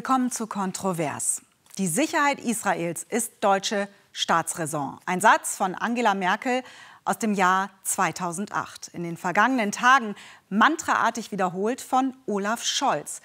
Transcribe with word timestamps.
Willkommen 0.00 0.30
zu 0.32 0.46
Kontrovers. 0.46 1.42
Die 1.76 1.86
Sicherheit 1.86 2.40
Israels 2.40 3.04
ist 3.10 3.32
deutsche 3.42 3.86
Staatsräson. 4.12 4.98
Ein 5.04 5.20
Satz 5.20 5.58
von 5.58 5.74
Angela 5.74 6.14
Merkel 6.14 6.62
aus 7.04 7.18
dem 7.18 7.34
Jahr 7.34 7.68
2008. 7.82 8.88
In 8.94 9.02
den 9.02 9.18
vergangenen 9.18 9.72
Tagen 9.72 10.14
mantraartig 10.48 11.32
wiederholt 11.32 11.82
von 11.82 12.16
Olaf 12.24 12.64
Scholz. 12.64 13.20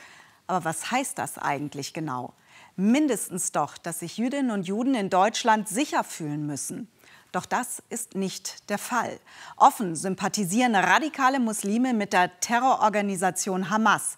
Aber 0.48 0.66
was 0.66 0.92
heißt 0.92 1.18
das 1.18 1.38
eigentlich 1.38 1.94
genau? 1.94 2.34
Mindestens 2.76 3.54
doch, 3.54 3.78
dass 3.78 4.00
sich 4.00 4.18
Jüdinnen 4.18 4.52
und 4.52 4.68
Juden 4.68 4.96
in 4.96 5.10
Deutschland 5.10 5.70
sicher 5.70 6.04
fühlen 6.04 6.46
müssen. 6.46 6.90
Doch 7.32 7.46
das 7.46 7.82
ist 7.90 8.16
nicht 8.16 8.70
der 8.70 8.80
Fall. 8.80 9.18
Offen 9.56 9.96
sympathisieren 9.96 10.76
radikale 10.76 11.40
Muslime 11.40 11.94
mit 11.94 12.12
der 12.12 12.38
Terrororganisation 12.42 13.70
Hamas. 13.70 14.18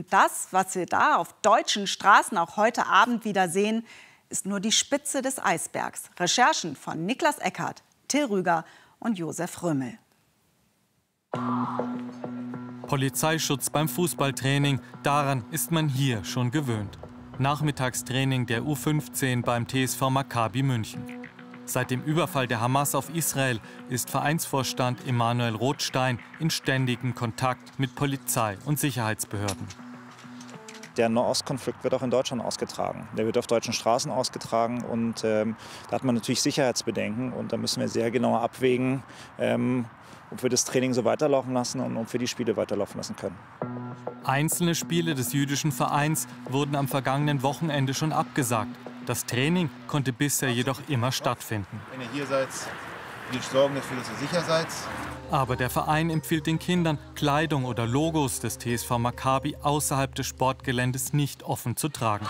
Und 0.00 0.14
das, 0.14 0.48
was 0.50 0.76
wir 0.76 0.86
da 0.86 1.16
auf 1.16 1.34
deutschen 1.42 1.86
Straßen 1.86 2.38
auch 2.38 2.56
heute 2.56 2.86
Abend 2.86 3.26
wieder 3.26 3.50
sehen, 3.50 3.84
ist 4.30 4.46
nur 4.46 4.58
die 4.58 4.72
Spitze 4.72 5.20
des 5.20 5.38
Eisbergs. 5.38 6.04
Recherchen 6.18 6.74
von 6.74 7.04
Niklas 7.04 7.38
Eckert, 7.38 7.82
Till 8.08 8.24
Rüger 8.24 8.64
und 8.98 9.18
Josef 9.18 9.62
Römmel. 9.62 9.98
Polizeischutz 12.86 13.68
beim 13.68 13.90
Fußballtraining, 13.90 14.80
daran 15.02 15.44
ist 15.50 15.70
man 15.70 15.90
hier 15.90 16.24
schon 16.24 16.50
gewöhnt. 16.50 16.98
Nachmittagstraining 17.38 18.46
der 18.46 18.62
U15 18.62 19.42
beim 19.42 19.68
TSV 19.68 20.08
Maccabi 20.08 20.62
München. 20.62 21.04
Seit 21.66 21.90
dem 21.90 22.02
Überfall 22.04 22.46
der 22.46 22.62
Hamas 22.62 22.94
auf 22.94 23.14
Israel 23.14 23.60
ist 23.90 24.08
Vereinsvorstand 24.08 25.06
Emanuel 25.06 25.56
Rothstein 25.56 26.18
in 26.38 26.48
ständigem 26.48 27.14
Kontakt 27.14 27.78
mit 27.78 27.94
Polizei 27.94 28.56
und 28.64 28.80
Sicherheitsbehörden. 28.80 29.89
Der 31.00 31.08
Nahostkonflikt 31.08 31.82
wird 31.82 31.94
auch 31.94 32.02
in 32.02 32.10
Deutschland 32.10 32.44
ausgetragen. 32.44 33.08
Der 33.16 33.24
wird 33.24 33.38
auf 33.38 33.46
deutschen 33.46 33.72
Straßen 33.72 34.12
ausgetragen 34.12 34.84
und 34.84 35.24
ähm, 35.24 35.56
da 35.88 35.96
hat 35.96 36.04
man 36.04 36.14
natürlich 36.14 36.42
Sicherheitsbedenken 36.42 37.32
und 37.32 37.54
da 37.54 37.56
müssen 37.56 37.80
wir 37.80 37.88
sehr 37.88 38.10
genau 38.10 38.36
abwägen, 38.36 39.02
ähm, 39.38 39.86
ob 40.30 40.42
wir 40.42 40.50
das 40.50 40.66
Training 40.66 40.92
so 40.92 41.06
weiterlaufen 41.06 41.54
lassen 41.54 41.80
und 41.80 41.96
ob 41.96 42.12
wir 42.12 42.20
die 42.20 42.28
Spiele 42.28 42.54
weiterlaufen 42.58 42.98
lassen 42.98 43.16
können. 43.16 43.34
Einzelne 44.24 44.74
Spiele 44.74 45.14
des 45.14 45.32
jüdischen 45.32 45.72
Vereins 45.72 46.28
wurden 46.50 46.76
am 46.76 46.86
vergangenen 46.86 47.42
Wochenende 47.42 47.94
schon 47.94 48.12
abgesagt. 48.12 48.76
Das 49.06 49.24
Training 49.24 49.70
konnte 49.86 50.12
bisher 50.12 50.50
jedoch 50.50 50.80
immer 50.86 51.12
stattfinden. 51.12 51.80
Wenn 51.92 52.02
ihr 52.02 52.12
hier 52.12 52.26
seid, 52.26 52.48
wir 53.30 53.40
sorgen 53.40 53.74
dafür, 53.74 53.96
dass 53.96 54.10
ihr 54.10 54.28
sicher 54.28 54.42
seid. 54.42 54.66
Aber 55.30 55.54
der 55.54 55.70
Verein 55.70 56.10
empfiehlt 56.10 56.46
den 56.46 56.58
Kindern, 56.58 56.98
Kleidung 57.14 57.64
oder 57.64 57.86
Logos 57.86 58.40
des 58.40 58.58
TSV 58.58 58.98
Maccabi 58.98 59.56
außerhalb 59.62 60.12
des 60.14 60.26
Sportgeländes 60.26 61.12
nicht 61.12 61.44
offen 61.44 61.76
zu 61.76 61.88
tragen. 61.88 62.26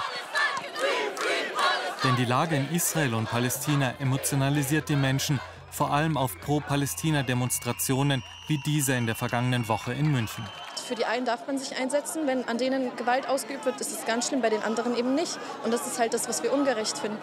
Denn 2.04 2.16
die 2.16 2.26
Lage 2.26 2.56
in 2.56 2.68
Israel 2.74 3.14
und 3.14 3.30
Palästina 3.30 3.94
emotionalisiert 3.98 4.88
die 4.88 4.96
Menschen, 4.96 5.40
vor 5.70 5.92
allem 5.92 6.16
auf 6.16 6.38
Pro-Palästina-Demonstrationen 6.40 8.22
wie 8.48 8.58
diese 8.66 8.94
in 8.94 9.06
der 9.06 9.14
vergangenen 9.14 9.68
Woche 9.68 9.92
in 9.94 10.10
München. 10.10 10.44
Für 10.90 10.96
die 10.96 11.04
einen 11.04 11.24
darf 11.24 11.46
man 11.46 11.56
sich 11.56 11.76
einsetzen, 11.76 12.26
wenn 12.26 12.48
an 12.48 12.58
denen 12.58 12.96
Gewalt 12.96 13.28
ausgeübt 13.28 13.64
wird, 13.64 13.80
ist 13.80 13.92
es 13.92 14.06
ganz 14.06 14.26
schlimm, 14.26 14.42
bei 14.42 14.50
den 14.50 14.64
anderen 14.64 14.96
eben 14.96 15.14
nicht. 15.14 15.38
Und 15.62 15.72
das 15.72 15.86
ist 15.86 16.00
halt 16.00 16.12
das, 16.14 16.28
was 16.28 16.42
wir 16.42 16.52
ungerecht 16.52 16.98
finden. 16.98 17.16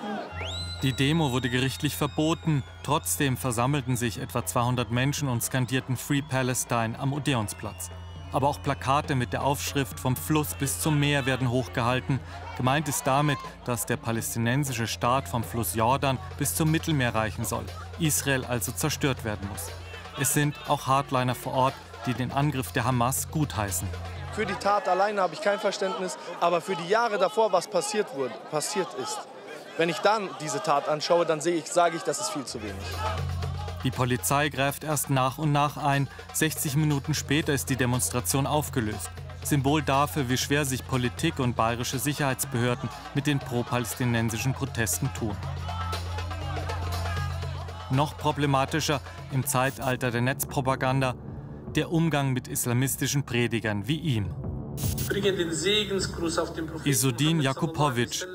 Die 0.83 0.93
Demo 0.93 1.33
wurde 1.33 1.49
gerichtlich 1.49 1.97
verboten. 1.97 2.63
Trotzdem 2.83 3.35
versammelten 3.35 3.97
sich 3.97 4.21
etwa 4.21 4.45
200 4.45 4.89
Menschen 4.89 5.27
und 5.27 5.43
skandierten 5.43 5.97
Free 5.97 6.21
Palestine 6.21 6.97
am 6.97 7.11
Odeonsplatz. 7.11 7.89
Aber 8.31 8.47
auch 8.47 8.63
Plakate 8.63 9.15
mit 9.15 9.33
der 9.33 9.43
Aufschrift 9.43 9.99
vom 9.99 10.15
Fluss 10.15 10.53
bis 10.53 10.79
zum 10.79 10.97
Meer 10.97 11.25
werden 11.25 11.51
hochgehalten. 11.51 12.21
Gemeint 12.55 12.87
ist 12.87 13.05
damit, 13.05 13.37
dass 13.65 13.85
der 13.85 13.97
palästinensische 13.97 14.87
Staat 14.87 15.27
vom 15.27 15.43
Fluss 15.43 15.75
Jordan 15.75 16.17
bis 16.37 16.55
zum 16.55 16.71
Mittelmeer 16.71 17.13
reichen 17.13 17.43
soll. 17.43 17.65
Israel 17.99 18.45
also 18.45 18.71
zerstört 18.71 19.25
werden 19.25 19.45
muss. 19.51 19.65
Es 20.19 20.33
sind 20.33 20.55
auch 20.69 20.87
Hardliner 20.87 21.35
vor 21.35 21.53
Ort, 21.53 21.73
die 22.07 22.13
den 22.13 22.31
Angriff 22.31 22.71
der 22.71 22.85
Hamas 22.85 23.29
gutheißen. 23.29 23.87
Für 24.33 24.45
die 24.45 24.55
Tat 24.55 24.87
alleine 24.87 25.21
habe 25.21 25.33
ich 25.33 25.41
kein 25.41 25.59
Verständnis, 25.59 26.17
aber 26.39 26.61
für 26.61 26.75
die 26.75 26.87
Jahre 26.87 27.17
davor, 27.17 27.51
was 27.51 27.67
passiert, 27.67 28.15
wurde, 28.15 28.33
passiert 28.49 28.87
ist, 29.01 29.19
wenn 29.77 29.89
ich 29.89 29.99
dann 29.99 30.29
diese 30.41 30.61
Tat 30.63 30.89
anschaue, 30.89 31.25
dann 31.25 31.39
sehe 31.39 31.55
ich, 31.55 31.67
sage 31.67 31.97
ich, 31.97 32.03
das 32.03 32.19
ist 32.19 32.29
viel 32.31 32.45
zu 32.45 32.61
wenig. 32.61 32.75
Die 33.83 33.91
Polizei 33.91 34.49
greift 34.49 34.83
erst 34.83 35.11
nach 35.11 35.37
und 35.37 35.51
nach 35.51 35.77
ein. 35.77 36.09
60 36.33 36.75
Minuten 36.75 37.13
später 37.13 37.53
ist 37.53 37.69
die 37.69 37.75
Demonstration 37.75 38.47
aufgelöst. 38.47 39.11
Symbol 39.43 39.81
dafür, 39.81 40.29
wie 40.29 40.37
schwer 40.37 40.65
sich 40.65 40.85
Politik 40.85 41.39
und 41.39 41.55
bayerische 41.55 41.99
Sicherheitsbehörden 41.99 42.89
mit 43.13 43.27
den 43.27 43.39
pro-palästinensischen 43.39 44.53
Protesten 44.53 45.09
tun. 45.13 45.37
Noch 47.91 48.17
problematischer 48.17 48.99
im 49.31 49.45
Zeitalter 49.45 50.11
der 50.11 50.21
Netzpropaganda 50.21 51.15
der 51.77 51.91
Umgang 51.91 52.33
mit 52.33 52.47
islamistischen 52.47 53.21
Predigern 53.21 53.87
wie 53.87 53.97
ihm. 53.97 54.25
Isudin 56.83 57.39
Jakupovic, 57.39 58.27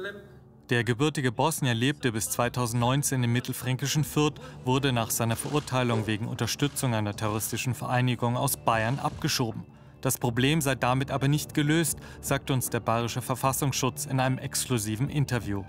der 0.71 0.85
gebürtige 0.85 1.33
Bosnier 1.33 1.75
lebte 1.75 2.13
bis 2.13 2.31
2019 2.31 3.25
im 3.25 3.33
mittelfränkischen 3.33 4.05
Fürth, 4.05 4.41
wurde 4.65 4.93
nach 4.93 5.11
seiner 5.11 5.35
Verurteilung 5.35 6.07
wegen 6.07 6.29
Unterstützung 6.29 6.95
einer 6.95 7.17
terroristischen 7.17 7.75
Vereinigung 7.75 8.37
aus 8.37 8.57
Bayern 8.57 9.01
abgeschoben. 9.01 9.65
Das 10.03 10.19
Problem 10.19 10.61
sei 10.61 10.77
damit 10.77 11.11
aber 11.11 11.27
nicht 11.27 11.53
gelöst, 11.53 11.99
sagt 12.21 12.53
uns 12.53 12.71
der 12.71 12.79
bayerische 12.79 13.23
Verfassungsschutz 13.23 14.07
in 14.07 14.21
einem 14.21 14.39
exklusiven 14.39 15.09
Interview. 15.09 15.65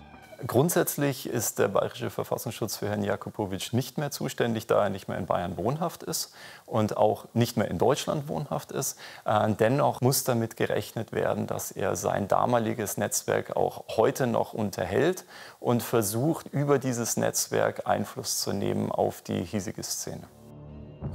Grundsätzlich 0.45 1.29
ist 1.29 1.57
der 1.57 1.69
Bayerische 1.69 2.09
Verfassungsschutz 2.09 2.75
für 2.75 2.89
Herrn 2.89 3.03
Jakubowitsch 3.03 3.71
nicht 3.71 3.97
mehr 3.97 4.11
zuständig, 4.11 4.67
da 4.67 4.83
er 4.83 4.89
nicht 4.89 5.07
mehr 5.07 5.17
in 5.17 5.25
Bayern 5.25 5.55
wohnhaft 5.55 6.03
ist 6.03 6.33
und 6.65 6.97
auch 6.97 7.25
nicht 7.33 7.55
mehr 7.55 7.69
in 7.69 7.77
Deutschland 7.77 8.27
wohnhaft 8.27 8.73
ist. 8.73 8.99
Äh, 9.23 9.53
dennoch 9.53 10.01
muss 10.01 10.25
damit 10.25 10.57
gerechnet 10.57 11.13
werden, 11.13 11.47
dass 11.47 11.71
er 11.71 11.95
sein 11.95 12.27
damaliges 12.27 12.97
Netzwerk 12.97 13.55
auch 13.55 13.85
heute 13.95 14.27
noch 14.27 14.53
unterhält 14.53 15.23
und 15.61 15.81
versucht, 15.81 16.47
über 16.47 16.77
dieses 16.77 17.15
Netzwerk 17.15 17.87
Einfluss 17.87 18.41
zu 18.41 18.51
nehmen 18.51 18.91
auf 18.91 19.21
die 19.21 19.45
hiesige 19.45 19.83
Szene. 19.83 20.23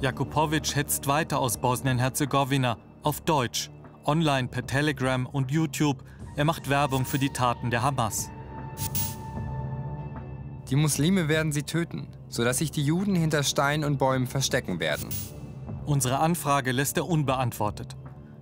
Jakubowitsch 0.01 0.75
hetzt 0.75 1.05
weiter 1.05 1.37
aus 1.37 1.57
Bosnien-Herzegowina 1.57 2.77
auf 3.03 3.21
Deutsch, 3.21 3.69
online 4.05 4.47
per 4.47 4.65
Telegram 4.65 5.27
und 5.27 5.51
YouTube. 5.51 6.03
Er 6.35 6.45
macht 6.45 6.67
Werbung 6.69 7.05
für 7.05 7.19
die 7.19 7.29
Taten 7.29 7.69
der 7.69 7.83
Hamas. 7.83 8.29
Die 10.69 10.75
Muslime 10.75 11.27
werden 11.27 11.51
sie 11.51 11.63
töten, 11.63 12.07
sodass 12.27 12.59
sich 12.59 12.69
die 12.69 12.83
Juden 12.83 13.15
hinter 13.15 13.41
Steinen 13.41 13.83
und 13.83 13.97
Bäumen 13.97 14.27
verstecken 14.27 14.79
werden. 14.79 15.09
Unsere 15.87 16.19
Anfrage 16.19 16.71
lässt 16.71 16.97
er 16.97 17.07
unbeantwortet. 17.07 17.95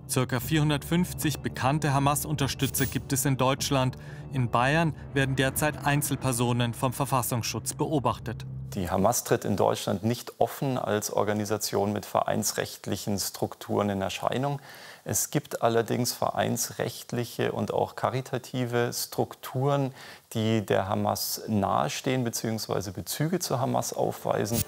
Circa 0.06 0.38
450 0.38 1.40
bekannte 1.40 1.94
Hamas-Unterstützer 1.94 2.84
gibt 2.84 3.14
es 3.14 3.24
in 3.24 3.38
Deutschland. 3.38 3.96
In 4.32 4.50
Bayern 4.50 4.94
werden 5.14 5.36
derzeit 5.36 5.86
Einzelpersonen 5.86 6.74
vom 6.74 6.92
Verfassungsschutz 6.92 7.72
beobachtet. 7.72 8.44
Die 8.74 8.90
Hamas 8.90 9.24
tritt 9.24 9.46
in 9.46 9.56
Deutschland 9.56 10.04
nicht 10.04 10.38
offen 10.38 10.76
als 10.76 11.10
Organisation 11.10 11.94
mit 11.94 12.04
vereinsrechtlichen 12.04 13.18
Strukturen 13.18 13.88
in 13.88 14.02
Erscheinung. 14.02 14.60
Es 15.08 15.30
gibt 15.30 15.62
allerdings 15.62 16.12
vereinsrechtliche 16.12 17.52
und 17.52 17.72
auch 17.72 17.96
karitative 17.96 18.90
Strukturen, 18.92 19.94
die 20.34 20.60
der 20.66 20.86
Hamas 20.86 21.40
nahestehen 21.48 22.24
bzw. 22.24 22.90
Bezüge 22.90 23.38
zur 23.38 23.58
Hamas 23.58 23.94
aufweisen. 23.94 24.62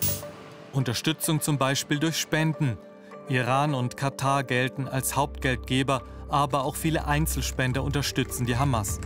Unterstützung 0.72 1.42
zum 1.42 1.58
Beispiel 1.58 1.98
durch 1.98 2.16
Spenden. 2.16 2.78
Iran 3.28 3.74
und 3.74 3.98
Katar 3.98 4.42
gelten 4.42 4.88
als 4.88 5.14
Hauptgeldgeber, 5.14 6.04
aber 6.30 6.64
auch 6.64 6.74
viele 6.74 7.06
Einzelspender 7.06 7.82
unterstützen 7.82 8.46
die 8.46 8.56
Hamas. 8.56 8.98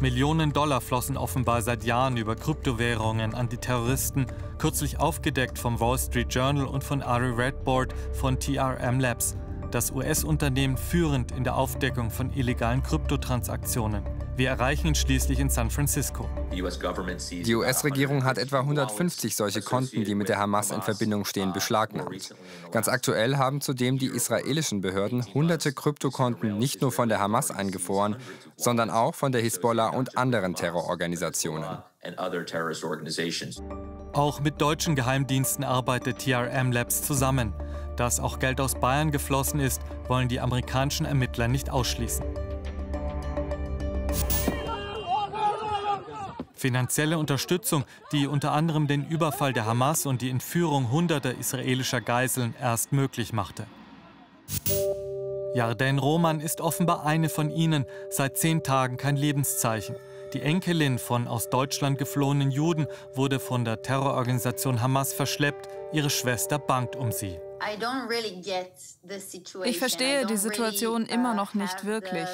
Millionen 0.00 0.52
Dollar 0.52 0.82
flossen 0.82 1.16
offenbar 1.16 1.62
seit 1.62 1.84
Jahren 1.84 2.18
über 2.18 2.36
Kryptowährungen 2.36 3.34
an 3.34 3.48
die 3.48 3.56
Terroristen, 3.56 4.26
kürzlich 4.58 5.00
aufgedeckt 5.00 5.58
vom 5.58 5.80
Wall 5.80 5.98
Street 5.98 6.34
Journal 6.34 6.66
und 6.66 6.84
von 6.84 7.00
Ari 7.00 7.30
Redboard 7.30 7.94
von 8.12 8.38
TRM 8.38 9.00
Labs 9.00 9.38
das 9.74 9.90
US-Unternehmen 9.90 10.76
führend 10.76 11.32
in 11.32 11.44
der 11.44 11.56
Aufdeckung 11.56 12.10
von 12.10 12.32
illegalen 12.32 12.82
Kryptotransaktionen. 12.82 14.04
Wir 14.36 14.50
erreichen 14.50 14.88
ihn 14.88 14.94
schließlich 14.94 15.38
in 15.38 15.48
San 15.48 15.70
Francisco. 15.70 16.28
Die 16.52 17.54
US-Regierung 17.54 18.24
hat 18.24 18.36
etwa 18.36 18.60
150 18.60 19.34
solche 19.34 19.62
Konten, 19.62 20.04
die 20.04 20.14
mit 20.14 20.28
der 20.28 20.38
Hamas 20.38 20.70
in 20.70 20.82
Verbindung 20.82 21.24
stehen, 21.24 21.54
beschlagnahmt. 21.54 22.34
Ganz 22.70 22.88
aktuell 22.88 23.36
haben 23.36 23.62
zudem 23.62 23.98
die 23.98 24.08
israelischen 24.08 24.82
Behörden 24.82 25.24
hunderte 25.32 25.72
Kryptokonten 25.72 26.58
nicht 26.58 26.82
nur 26.82 26.92
von 26.92 27.08
der 27.08 27.18
Hamas 27.18 27.50
eingefroren, 27.50 28.16
sondern 28.56 28.90
auch 28.90 29.14
von 29.14 29.32
der 29.32 29.40
Hisbollah 29.40 29.88
und 29.88 30.18
anderen 30.18 30.54
Terrororganisationen. 30.54 31.78
Auch 34.12 34.40
mit 34.40 34.60
deutschen 34.60 34.94
Geheimdiensten 34.96 35.64
arbeitet 35.64 36.18
TRM 36.18 36.72
Labs 36.72 37.02
zusammen. 37.02 37.54
Dass 37.96 38.20
auch 38.20 38.38
Geld 38.38 38.60
aus 38.60 38.74
Bayern 38.74 39.10
geflossen 39.10 39.60
ist, 39.60 39.80
wollen 40.08 40.28
die 40.28 40.40
amerikanischen 40.40 41.06
Ermittler 41.06 41.48
nicht 41.48 41.70
ausschließen. 41.70 42.24
Finanzielle 46.54 47.18
Unterstützung, 47.18 47.84
die 48.12 48.26
unter 48.26 48.52
anderem 48.52 48.86
den 48.86 49.06
Überfall 49.06 49.52
der 49.52 49.66
Hamas 49.66 50.06
und 50.06 50.22
die 50.22 50.30
Entführung 50.30 50.90
hunderter 50.90 51.36
israelischer 51.36 52.00
Geiseln 52.00 52.54
erst 52.60 52.92
möglich 52.92 53.32
machte. 53.32 53.66
Yarden 55.54 55.98
Roman 55.98 56.40
ist 56.40 56.60
offenbar 56.60 57.06
eine 57.06 57.28
von 57.28 57.50
ihnen, 57.50 57.86
seit 58.10 58.36
zehn 58.36 58.62
Tagen 58.62 58.96
kein 58.96 59.16
Lebenszeichen. 59.16 59.96
Die 60.32 60.42
Enkelin 60.42 60.98
von 60.98 61.28
aus 61.28 61.50
Deutschland 61.50 61.98
geflohenen 61.98 62.50
Juden 62.50 62.86
wurde 63.14 63.38
von 63.38 63.64
der 63.64 63.82
Terrororganisation 63.82 64.82
Hamas 64.82 65.12
verschleppt. 65.12 65.68
Ihre 65.92 66.10
Schwester 66.10 66.58
bangt 66.58 66.96
um 66.96 67.12
sie. 67.12 67.38
Ich 69.64 69.78
verstehe 69.78 70.26
die 70.26 70.36
Situation 70.36 71.02
uh, 71.02 71.12
immer 71.12 71.34
noch 71.34 71.54
nicht 71.54 71.84
wirklich. 71.84 72.28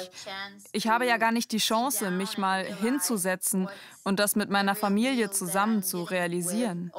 Ich 0.71 0.87
habe 0.87 1.05
ja 1.05 1.17
gar 1.17 1.31
nicht 1.31 1.51
die 1.51 1.57
Chance, 1.57 2.11
mich 2.11 2.37
mal 2.37 2.65
hinzusetzen 2.65 3.69
und 4.03 4.19
das 4.19 4.35
mit 4.35 4.49
meiner 4.49 4.75
Familie 4.75 5.31
zusammen 5.31 5.83
zu 5.83 6.03
realisieren. 6.03 6.91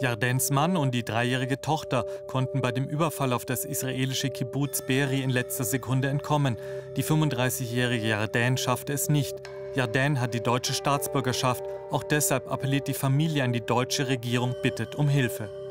Jardens 0.00 0.50
Mann 0.50 0.76
und 0.76 0.94
die 0.94 1.04
dreijährige 1.04 1.60
Tochter 1.60 2.04
konnten 2.28 2.60
bei 2.60 2.70
dem 2.70 2.84
Überfall 2.84 3.32
auf 3.32 3.44
das 3.44 3.64
israelische 3.64 4.30
Kibbutz 4.30 4.82
Beri 4.86 5.22
in 5.22 5.30
letzter 5.30 5.64
Sekunde 5.64 6.08
entkommen. 6.08 6.56
Die 6.96 7.02
35-jährige 7.02 8.06
Yarden 8.06 8.58
schaffte 8.58 8.92
es 8.92 9.08
nicht. 9.08 9.34
Yarden 9.74 10.20
hat 10.20 10.34
die 10.34 10.42
deutsche 10.42 10.72
Staatsbürgerschaft. 10.74 11.64
Auch 11.90 12.04
deshalb 12.04 12.50
appelliert 12.50 12.86
die 12.86 12.94
Familie 12.94 13.42
an 13.42 13.52
die 13.52 13.64
deutsche 13.64 14.08
Regierung, 14.08 14.54
bittet 14.62 14.94
um 14.94 15.08
Hilfe. 15.08 15.67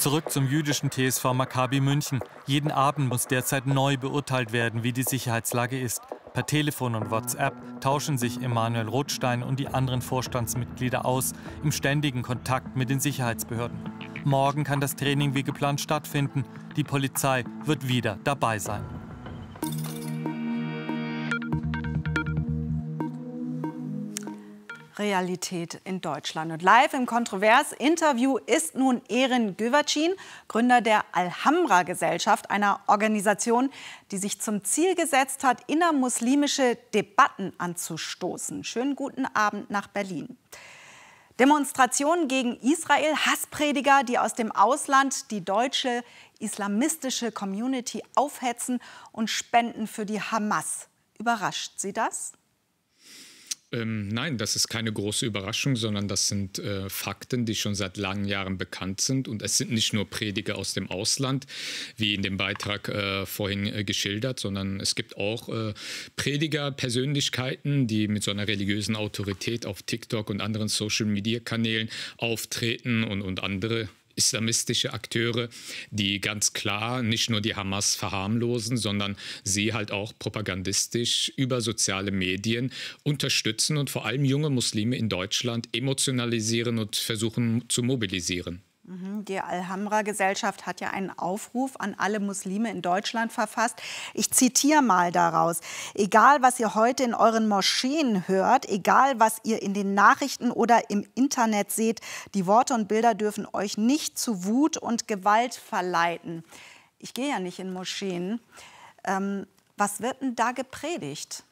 Zurück 0.00 0.30
zum 0.30 0.48
jüdischen 0.48 0.90
TSV 0.90 1.34
Maccabi 1.34 1.78
München. 1.78 2.20
Jeden 2.46 2.70
Abend 2.70 3.10
muss 3.10 3.26
derzeit 3.26 3.66
neu 3.66 3.98
beurteilt 3.98 4.50
werden, 4.50 4.82
wie 4.82 4.94
die 4.94 5.02
Sicherheitslage 5.02 5.78
ist. 5.78 6.00
Per 6.32 6.46
Telefon 6.46 6.94
und 6.94 7.10
WhatsApp 7.10 7.52
tauschen 7.82 8.16
sich 8.16 8.40
Emanuel 8.40 8.88
Rothstein 8.88 9.42
und 9.42 9.60
die 9.60 9.68
anderen 9.68 10.00
Vorstandsmitglieder 10.00 11.04
aus, 11.04 11.34
im 11.62 11.70
ständigen 11.70 12.22
Kontakt 12.22 12.76
mit 12.76 12.88
den 12.88 12.98
Sicherheitsbehörden. 12.98 13.78
Morgen 14.24 14.64
kann 14.64 14.80
das 14.80 14.96
Training 14.96 15.34
wie 15.34 15.42
geplant 15.42 15.82
stattfinden. 15.82 16.46
Die 16.76 16.84
Polizei 16.84 17.44
wird 17.66 17.86
wieder 17.86 18.18
dabei 18.24 18.58
sein. 18.58 18.99
Realität 25.00 25.80
in 25.84 26.00
Deutschland. 26.00 26.52
Und 26.52 26.62
live 26.62 26.94
im 26.94 27.06
Kontrovers-Interview 27.06 28.36
ist 28.36 28.76
nun 28.76 29.02
Erin 29.08 29.56
Güvercin, 29.56 30.12
Gründer 30.46 30.80
der 30.80 31.04
Alhambra-Gesellschaft, 31.10 32.50
einer 32.50 32.80
Organisation, 32.86 33.70
die 34.12 34.18
sich 34.18 34.40
zum 34.40 34.62
Ziel 34.62 34.94
gesetzt 34.94 35.42
hat, 35.42 35.62
innermuslimische 35.66 36.78
Debatten 36.94 37.52
anzustoßen. 37.58 38.62
Schönen 38.62 38.94
guten 38.94 39.26
Abend 39.26 39.70
nach 39.70 39.88
Berlin. 39.88 40.36
Demonstrationen 41.40 42.28
gegen 42.28 42.56
Israel, 42.60 43.16
Hassprediger, 43.16 44.02
die 44.04 44.18
aus 44.18 44.34
dem 44.34 44.52
Ausland 44.52 45.30
die 45.30 45.42
deutsche 45.42 46.04
islamistische 46.38 47.32
Community 47.32 48.02
aufhetzen 48.14 48.78
und 49.10 49.30
spenden 49.30 49.86
für 49.86 50.04
die 50.04 50.20
Hamas. 50.20 50.88
Überrascht 51.18 51.80
Sie 51.80 51.94
das? 51.94 52.32
Ähm, 53.72 54.08
nein, 54.08 54.36
das 54.36 54.56
ist 54.56 54.68
keine 54.68 54.92
große 54.92 55.24
Überraschung, 55.26 55.76
sondern 55.76 56.08
das 56.08 56.26
sind 56.26 56.58
äh, 56.58 56.88
Fakten, 56.88 57.46
die 57.46 57.54
schon 57.54 57.76
seit 57.76 57.96
langen 57.96 58.24
Jahren 58.24 58.58
bekannt 58.58 59.00
sind. 59.00 59.28
Und 59.28 59.42
es 59.42 59.58
sind 59.58 59.70
nicht 59.70 59.92
nur 59.92 60.10
Prediger 60.10 60.56
aus 60.56 60.74
dem 60.74 60.90
Ausland, 60.90 61.46
wie 61.96 62.14
in 62.14 62.22
dem 62.22 62.36
Beitrag 62.36 62.88
äh, 62.88 63.26
vorhin 63.26 63.66
äh, 63.66 63.84
geschildert, 63.84 64.40
sondern 64.40 64.80
es 64.80 64.96
gibt 64.96 65.16
auch 65.16 65.48
äh, 65.48 65.72
Prediger, 66.16 66.72
Persönlichkeiten, 66.72 67.86
die 67.86 68.08
mit 68.08 68.24
so 68.24 68.32
einer 68.32 68.48
religiösen 68.48 68.96
Autorität 68.96 69.66
auf 69.66 69.82
TikTok 69.82 70.30
und 70.30 70.40
anderen 70.40 70.68
Social-Media-Kanälen 70.68 71.90
auftreten 72.16 73.04
und, 73.04 73.22
und 73.22 73.42
andere 73.42 73.88
islamistische 74.20 74.92
Akteure, 74.92 75.48
die 75.90 76.20
ganz 76.20 76.52
klar 76.52 77.02
nicht 77.02 77.30
nur 77.30 77.40
die 77.40 77.54
Hamas 77.54 77.94
verharmlosen, 77.94 78.76
sondern 78.76 79.16
sie 79.44 79.72
halt 79.72 79.90
auch 79.90 80.12
propagandistisch 80.18 81.32
über 81.36 81.62
soziale 81.62 82.10
Medien 82.10 82.70
unterstützen 83.02 83.78
und 83.78 83.88
vor 83.88 84.04
allem 84.04 84.24
junge 84.24 84.50
Muslime 84.50 84.96
in 84.96 85.08
Deutschland 85.08 85.68
emotionalisieren 85.74 86.78
und 86.78 86.96
versuchen 86.96 87.64
zu 87.68 87.82
mobilisieren. 87.82 88.62
Mhm, 88.90 89.24
die 89.24 89.38
Alhambra-Gesellschaft 89.38 90.66
hat 90.66 90.80
ja 90.80 90.90
einen 90.90 91.16
Aufruf 91.16 91.76
an 91.78 91.94
alle 91.96 92.18
Muslime 92.18 92.72
in 92.72 92.82
Deutschland 92.82 93.32
verfasst. 93.32 93.80
Ich 94.14 94.32
zitiere 94.32 94.82
mal 94.82 95.12
daraus. 95.12 95.60
Egal, 95.94 96.42
was 96.42 96.58
ihr 96.58 96.74
heute 96.74 97.04
in 97.04 97.14
euren 97.14 97.46
Moscheen 97.46 98.26
hört, 98.26 98.68
egal, 98.68 99.20
was 99.20 99.36
ihr 99.44 99.62
in 99.62 99.74
den 99.74 99.94
Nachrichten 99.94 100.50
oder 100.50 100.90
im 100.90 101.06
Internet 101.14 101.70
seht, 101.70 102.00
die 102.34 102.46
Worte 102.46 102.74
und 102.74 102.88
Bilder 102.88 103.14
dürfen 103.14 103.46
euch 103.52 103.78
nicht 103.78 104.18
zu 104.18 104.44
Wut 104.44 104.76
und 104.76 105.06
Gewalt 105.06 105.54
verleiten. 105.54 106.42
Ich 106.98 107.14
gehe 107.14 107.28
ja 107.28 107.38
nicht 107.38 107.60
in 107.60 107.72
Moscheen. 107.72 108.40
Ähm, 109.04 109.46
was 109.76 110.00
wird 110.00 110.20
denn 110.20 110.34
da 110.34 110.50
gepredigt? 110.50 111.44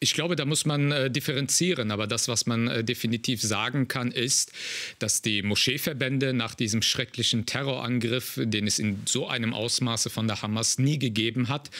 Ich 0.00 0.14
glaube, 0.14 0.36
da 0.36 0.44
muss 0.44 0.64
man 0.64 0.92
äh, 0.92 1.10
differenzieren. 1.10 1.90
Aber 1.90 2.06
das, 2.06 2.28
was 2.28 2.46
man 2.46 2.68
äh, 2.68 2.84
definitiv 2.84 3.42
sagen 3.42 3.88
kann, 3.88 4.12
ist, 4.12 4.52
dass 5.00 5.22
die 5.22 5.42
Moscheeverbände 5.42 6.32
nach 6.32 6.54
diesem 6.54 6.82
schrecklichen 6.82 7.46
Terrorangriff, 7.46 8.38
den 8.40 8.68
es 8.68 8.78
in 8.78 9.02
so 9.06 9.26
einem 9.26 9.52
Ausmaße 9.52 10.08
von 10.08 10.28
der 10.28 10.40
Hamas 10.40 10.78
nie 10.78 11.00
gegeben 11.00 11.48
hat, 11.48 11.70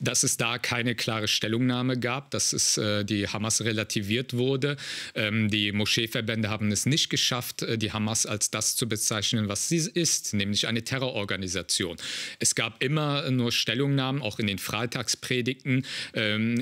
dass 0.00 0.24
es 0.24 0.36
da 0.36 0.58
keine 0.58 0.96
klare 0.96 1.28
Stellungnahme 1.28 1.96
gab, 1.96 2.32
dass 2.32 2.52
es 2.52 2.76
äh, 2.76 3.04
die 3.04 3.28
Hamas 3.28 3.60
relativiert 3.62 4.34
wurde. 4.36 4.76
Ähm, 5.14 5.48
die 5.48 5.70
Moscheeverbände 5.70 6.50
haben 6.50 6.72
es 6.72 6.86
nicht 6.86 7.08
geschafft, 7.08 7.62
äh, 7.62 7.78
die 7.78 7.92
Hamas 7.92 8.26
als 8.26 8.50
das 8.50 8.74
zu 8.74 8.88
bezeichnen, 8.88 9.46
was 9.46 9.68
sie 9.68 9.88
ist, 9.94 10.34
nämlich 10.34 10.66
eine 10.66 10.82
Terrororganisation. 10.82 11.96
Es 12.40 12.56
gab 12.56 12.82
immer 12.82 13.30
nur 13.30 13.52
Stellungnahmen, 13.52 14.22
auch 14.22 14.40
in 14.40 14.48
den 14.48 14.58
Freitagspredigten 14.58 15.86
ähm, 16.14 16.54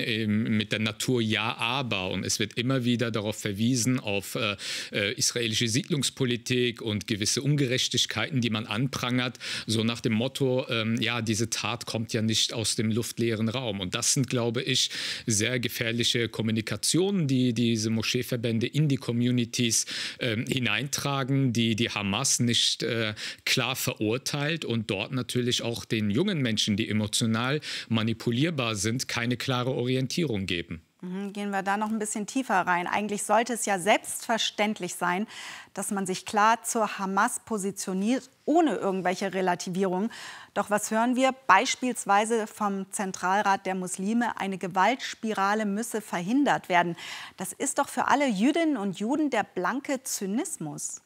mit 0.55 0.71
der 0.71 0.79
Natur 0.79 0.98
Natur 0.99 1.21
ja, 1.21 1.55
aber. 1.55 2.09
Und 2.09 2.25
es 2.25 2.39
wird 2.39 2.55
immer 2.55 2.83
wieder 2.83 3.09
darauf 3.09 3.37
verwiesen, 3.37 4.01
auf 4.01 4.35
äh, 4.35 4.57
äh, 4.91 5.13
israelische 5.13 5.69
Siedlungspolitik 5.69 6.81
und 6.81 7.07
gewisse 7.07 7.41
Ungerechtigkeiten, 7.41 8.41
die 8.41 8.49
man 8.49 8.65
anprangert, 8.65 9.39
so 9.65 9.85
nach 9.85 10.01
dem 10.01 10.11
Motto, 10.11 10.67
ähm, 10.69 10.99
ja, 10.99 11.21
diese 11.21 11.49
Tat 11.49 11.85
kommt 11.85 12.11
ja 12.11 12.21
nicht 12.21 12.51
aus 12.51 12.75
dem 12.75 12.91
luftleeren 12.91 13.47
Raum. 13.47 13.79
Und 13.79 13.95
das 13.95 14.13
sind, 14.13 14.29
glaube 14.29 14.61
ich, 14.61 14.89
sehr 15.25 15.61
gefährliche 15.61 16.27
Kommunikationen, 16.27 17.27
die 17.27 17.53
diese 17.53 17.89
Moscheeverbände 17.89 18.67
in 18.67 18.89
die 18.89 18.97
Communities 18.97 19.85
äh, 20.17 20.35
hineintragen, 20.49 21.53
die 21.53 21.77
die 21.77 21.89
Hamas 21.89 22.41
nicht 22.41 22.83
äh, 22.83 23.13
klar 23.45 23.77
verurteilt 23.77 24.65
und 24.65 24.91
dort 24.91 25.13
natürlich 25.13 25.61
auch 25.61 25.85
den 25.85 26.09
jungen 26.09 26.41
Menschen, 26.41 26.75
die 26.75 26.89
emotional 26.89 27.61
manipulierbar 27.87 28.75
sind, 28.75 29.07
keine 29.07 29.37
klare 29.37 29.71
Orientierung 29.71 30.45
geben. 30.45 30.81
Mhm, 31.01 31.31
gehen 31.31 31.51
wir 31.51 31.63
da 31.63 31.77
noch 31.77 31.87
ein 31.87 31.99
bisschen 31.99 32.27
tiefer 32.27 32.67
rein. 32.67 32.85
Eigentlich 32.85 33.23
sollte 33.23 33.53
es 33.53 33.65
ja 33.65 33.79
selbstverständlich 33.79 34.95
sein, 34.95 35.27
dass 35.73 35.91
man 35.91 36.05
sich 36.05 36.25
klar 36.25 36.61
zur 36.63 36.99
Hamas 36.99 37.39
positioniert, 37.39 38.29
ohne 38.43 38.75
irgendwelche 38.75 39.33
Relativierungen. 39.33 40.11
Doch 40.53 40.69
was 40.69 40.91
hören 40.91 41.15
wir? 41.15 41.31
Beispielsweise 41.47 42.47
vom 42.47 42.91
Zentralrat 42.91 43.65
der 43.65 43.75
Muslime, 43.75 44.37
eine 44.41 44.57
Gewaltspirale 44.57 45.65
müsse 45.65 46.01
verhindert 46.01 46.67
werden. 46.67 46.97
Das 47.37 47.53
ist 47.53 47.79
doch 47.79 47.87
für 47.87 48.09
alle 48.09 48.27
Jüdinnen 48.27 48.75
und 48.75 48.99
Juden 48.99 49.29
der 49.29 49.43
blanke 49.43 50.03
Zynismus. 50.03 51.01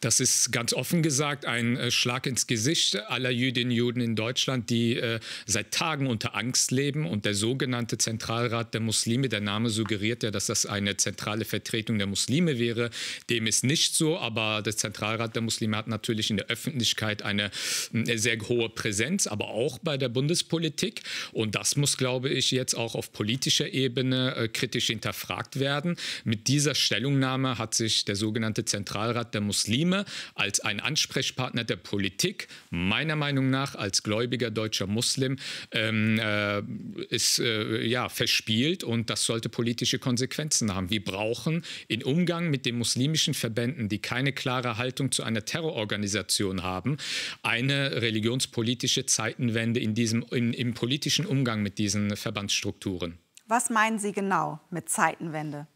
Das 0.00 0.20
ist 0.20 0.52
ganz 0.52 0.72
offen 0.72 1.02
gesagt 1.02 1.46
ein 1.46 1.76
äh, 1.76 1.90
Schlag 1.90 2.26
ins 2.26 2.46
Gesicht 2.46 2.96
aller 3.08 3.30
Jüdinnen 3.30 3.70
und 3.70 3.76
Juden 3.76 4.00
in 4.00 4.16
Deutschland, 4.16 4.70
die 4.70 4.96
äh, 4.96 5.20
seit 5.46 5.72
Tagen 5.72 6.06
unter 6.06 6.34
Angst 6.34 6.70
leben. 6.70 7.06
Und 7.06 7.24
der 7.24 7.34
sogenannte 7.34 7.98
Zentralrat 7.98 8.74
der 8.74 8.80
Muslime, 8.80 9.28
der 9.28 9.40
Name 9.40 9.70
suggeriert 9.70 10.22
ja, 10.22 10.30
dass 10.30 10.46
das 10.46 10.66
eine 10.66 10.96
zentrale 10.96 11.44
Vertretung 11.44 11.98
der 11.98 12.06
Muslime 12.06 12.58
wäre. 12.58 12.90
Dem 13.30 13.46
ist 13.46 13.64
nicht 13.64 13.94
so, 13.94 14.18
aber 14.18 14.62
der 14.62 14.76
Zentralrat 14.76 15.34
der 15.34 15.42
Muslime 15.42 15.76
hat 15.76 15.88
natürlich 15.88 16.30
in 16.30 16.36
der 16.36 16.46
Öffentlichkeit 16.46 17.22
eine, 17.22 17.50
eine 17.94 18.18
sehr 18.18 18.38
hohe 18.48 18.68
Präsenz, 18.68 19.26
aber 19.26 19.48
auch 19.48 19.78
bei 19.78 19.96
der 19.96 20.08
Bundespolitik. 20.08 21.02
Und 21.32 21.54
das 21.54 21.76
muss, 21.76 21.96
glaube 21.96 22.28
ich, 22.30 22.50
jetzt 22.50 22.74
auch 22.74 22.94
auf 22.94 23.12
politischer 23.12 23.72
Ebene 23.72 24.34
äh, 24.34 24.48
kritisch 24.48 24.86
hinterfragt 24.86 25.60
werden. 25.60 25.96
Mit 26.24 26.48
dieser 26.48 26.74
Stellungnahme 26.74 27.58
hat 27.58 27.74
sich 27.74 28.04
der 28.04 28.16
sogenannte 28.16 28.64
Zentralrat 28.64 29.34
der 29.34 29.40
Muslime 29.42 30.04
als 30.34 30.60
ein 30.60 30.80
Ansprechpartner 30.80 31.64
der 31.64 31.76
Politik, 31.76 32.48
meiner 32.70 33.16
Meinung 33.16 33.50
nach 33.50 33.74
als 33.74 34.02
gläubiger 34.02 34.50
deutscher 34.50 34.86
Muslim, 34.86 35.36
ähm, 35.72 36.18
äh, 36.18 36.62
ist 37.10 37.38
äh, 37.38 37.84
ja, 37.84 38.08
verspielt 38.08 38.84
und 38.84 39.10
das 39.10 39.24
sollte 39.24 39.48
politische 39.48 39.98
Konsequenzen 39.98 40.74
haben. 40.74 40.90
Wir 40.90 41.04
brauchen 41.04 41.64
im 41.88 42.02
Umgang 42.02 42.50
mit 42.50 42.66
den 42.66 42.78
muslimischen 42.78 43.34
Verbänden, 43.34 43.88
die 43.88 44.00
keine 44.00 44.32
klare 44.32 44.78
Haltung 44.78 45.12
zu 45.12 45.22
einer 45.22 45.44
Terrororganisation 45.44 46.62
haben, 46.62 46.96
eine 47.42 48.02
religionspolitische 48.02 49.06
Zeitenwende 49.06 49.80
in 49.80 49.94
diesem, 49.94 50.24
in, 50.30 50.52
im 50.52 50.74
politischen 50.74 51.26
Umgang 51.26 51.62
mit 51.62 51.78
diesen 51.78 52.16
Verbandsstrukturen. 52.16 53.18
Was 53.46 53.70
meinen 53.70 53.98
Sie 53.98 54.12
genau 54.12 54.60
mit 54.70 54.88
Zeitenwende? 54.88 55.66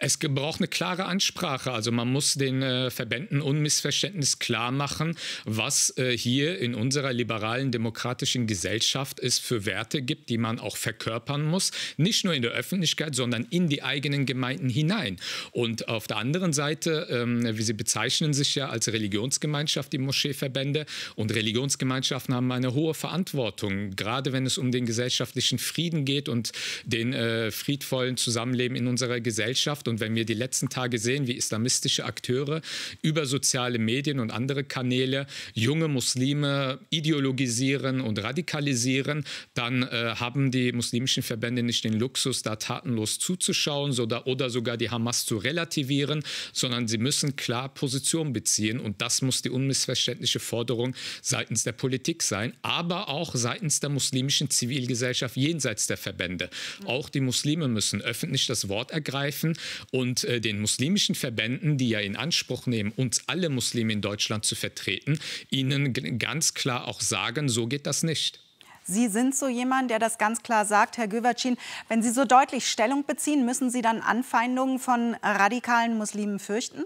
Es 0.00 0.16
braucht 0.16 0.60
eine 0.60 0.68
klare 0.68 1.06
Ansprache. 1.06 1.72
Also 1.72 1.90
man 1.90 2.10
muss 2.10 2.34
den 2.34 2.62
äh, 2.62 2.88
Verbänden 2.90 3.40
unmissverständnis 3.40 4.38
klar 4.38 4.70
machen, 4.70 5.16
was 5.44 5.92
äh, 5.98 6.16
hier 6.16 6.60
in 6.60 6.76
unserer 6.76 7.12
liberalen 7.12 7.72
demokratischen 7.72 8.46
Gesellschaft 8.46 9.18
es 9.18 9.40
für 9.40 9.66
Werte 9.66 10.00
gibt, 10.02 10.28
die 10.28 10.38
man 10.38 10.60
auch 10.60 10.76
verkörpern 10.76 11.44
muss. 11.44 11.72
Nicht 11.96 12.24
nur 12.24 12.32
in 12.32 12.42
der 12.42 12.52
Öffentlichkeit, 12.52 13.16
sondern 13.16 13.44
in 13.50 13.68
die 13.68 13.82
eigenen 13.82 14.24
Gemeinden 14.24 14.68
hinein. 14.68 15.16
Und 15.50 15.88
auf 15.88 16.06
der 16.06 16.18
anderen 16.18 16.52
Seite, 16.52 17.08
ähm, 17.10 17.58
wie 17.58 17.62
Sie 17.62 17.72
bezeichnen 17.72 18.32
sich 18.34 18.54
ja 18.54 18.68
als 18.68 18.86
Religionsgemeinschaft, 18.86 19.92
die 19.92 19.98
Moscheeverbände. 19.98 20.86
Und 21.16 21.34
Religionsgemeinschaften 21.34 22.36
haben 22.36 22.52
eine 22.52 22.72
hohe 22.72 22.94
Verantwortung, 22.94 23.96
gerade 23.96 24.32
wenn 24.32 24.46
es 24.46 24.58
um 24.58 24.70
den 24.70 24.86
gesellschaftlichen 24.86 25.58
Frieden 25.58 26.04
geht 26.04 26.28
und 26.28 26.52
den 26.84 27.12
äh, 27.14 27.50
friedvollen 27.50 28.16
Zusammenleben 28.16 28.76
in 28.76 28.86
unserer 28.86 29.18
Gesellschaft. 29.18 29.87
Und 29.88 30.00
wenn 30.00 30.14
wir 30.14 30.24
die 30.24 30.34
letzten 30.34 30.68
Tage 30.68 30.98
sehen, 30.98 31.26
wie 31.26 31.32
islamistische 31.32 32.04
Akteure 32.04 32.60
über 33.02 33.26
soziale 33.26 33.78
Medien 33.78 34.20
und 34.20 34.30
andere 34.30 34.64
Kanäle 34.64 35.26
junge 35.54 35.88
Muslime 35.88 36.78
ideologisieren 36.90 38.00
und 38.00 38.22
radikalisieren, 38.22 39.24
dann 39.54 39.82
äh, 39.82 40.14
haben 40.16 40.50
die 40.50 40.72
muslimischen 40.72 41.22
Verbände 41.22 41.62
nicht 41.62 41.84
den 41.84 41.94
Luxus, 41.94 42.42
da 42.42 42.56
tatenlos 42.56 43.18
zuzuschauen 43.18 43.98
oder, 43.98 44.26
oder 44.26 44.50
sogar 44.50 44.76
die 44.76 44.90
Hamas 44.90 45.24
zu 45.24 45.38
relativieren, 45.38 46.22
sondern 46.52 46.88
sie 46.88 46.98
müssen 46.98 47.36
klar 47.36 47.72
Position 47.72 48.32
beziehen. 48.32 48.80
Und 48.80 49.00
das 49.00 49.22
muss 49.22 49.42
die 49.42 49.50
unmissverständliche 49.50 50.40
Forderung 50.40 50.94
seitens 51.22 51.64
der 51.64 51.72
Politik 51.72 52.22
sein, 52.22 52.52
aber 52.62 53.08
auch 53.08 53.34
seitens 53.34 53.80
der 53.80 53.90
muslimischen 53.90 54.50
Zivilgesellschaft 54.50 55.36
jenseits 55.36 55.86
der 55.86 55.96
Verbände. 55.96 56.50
Auch 56.84 57.08
die 57.08 57.20
Muslime 57.20 57.68
müssen 57.68 58.02
öffentlich 58.02 58.46
das 58.46 58.68
Wort 58.68 58.90
ergreifen 58.90 59.56
und 59.90 60.24
äh, 60.24 60.40
den 60.40 60.60
muslimischen 60.60 61.14
Verbänden, 61.14 61.78
die 61.78 61.90
ja 61.90 62.00
in 62.00 62.16
Anspruch 62.16 62.66
nehmen, 62.66 62.92
uns 62.96 63.22
alle 63.26 63.48
Muslime 63.48 63.92
in 63.92 64.00
Deutschland 64.00 64.44
zu 64.44 64.54
vertreten, 64.54 65.18
ihnen 65.50 65.92
ganz 66.18 66.54
klar 66.54 66.88
auch 66.88 67.00
sagen, 67.00 67.48
so 67.48 67.66
geht 67.66 67.86
das 67.86 68.02
nicht. 68.02 68.40
Sie 68.84 69.08
sind 69.08 69.36
so 69.36 69.48
jemand, 69.48 69.90
der 69.90 69.98
das 69.98 70.16
ganz 70.16 70.42
klar 70.42 70.64
sagt, 70.64 70.96
Herr 70.96 71.08
Güvercin. 71.08 71.58
Wenn 71.88 72.02
Sie 72.02 72.08
so 72.08 72.24
deutlich 72.24 72.70
Stellung 72.70 73.04
beziehen, 73.04 73.44
müssen 73.44 73.68
Sie 73.68 73.82
dann 73.82 74.00
Anfeindungen 74.00 74.78
von 74.78 75.14
radikalen 75.22 75.98
Muslimen 75.98 76.38
fürchten? 76.38 76.84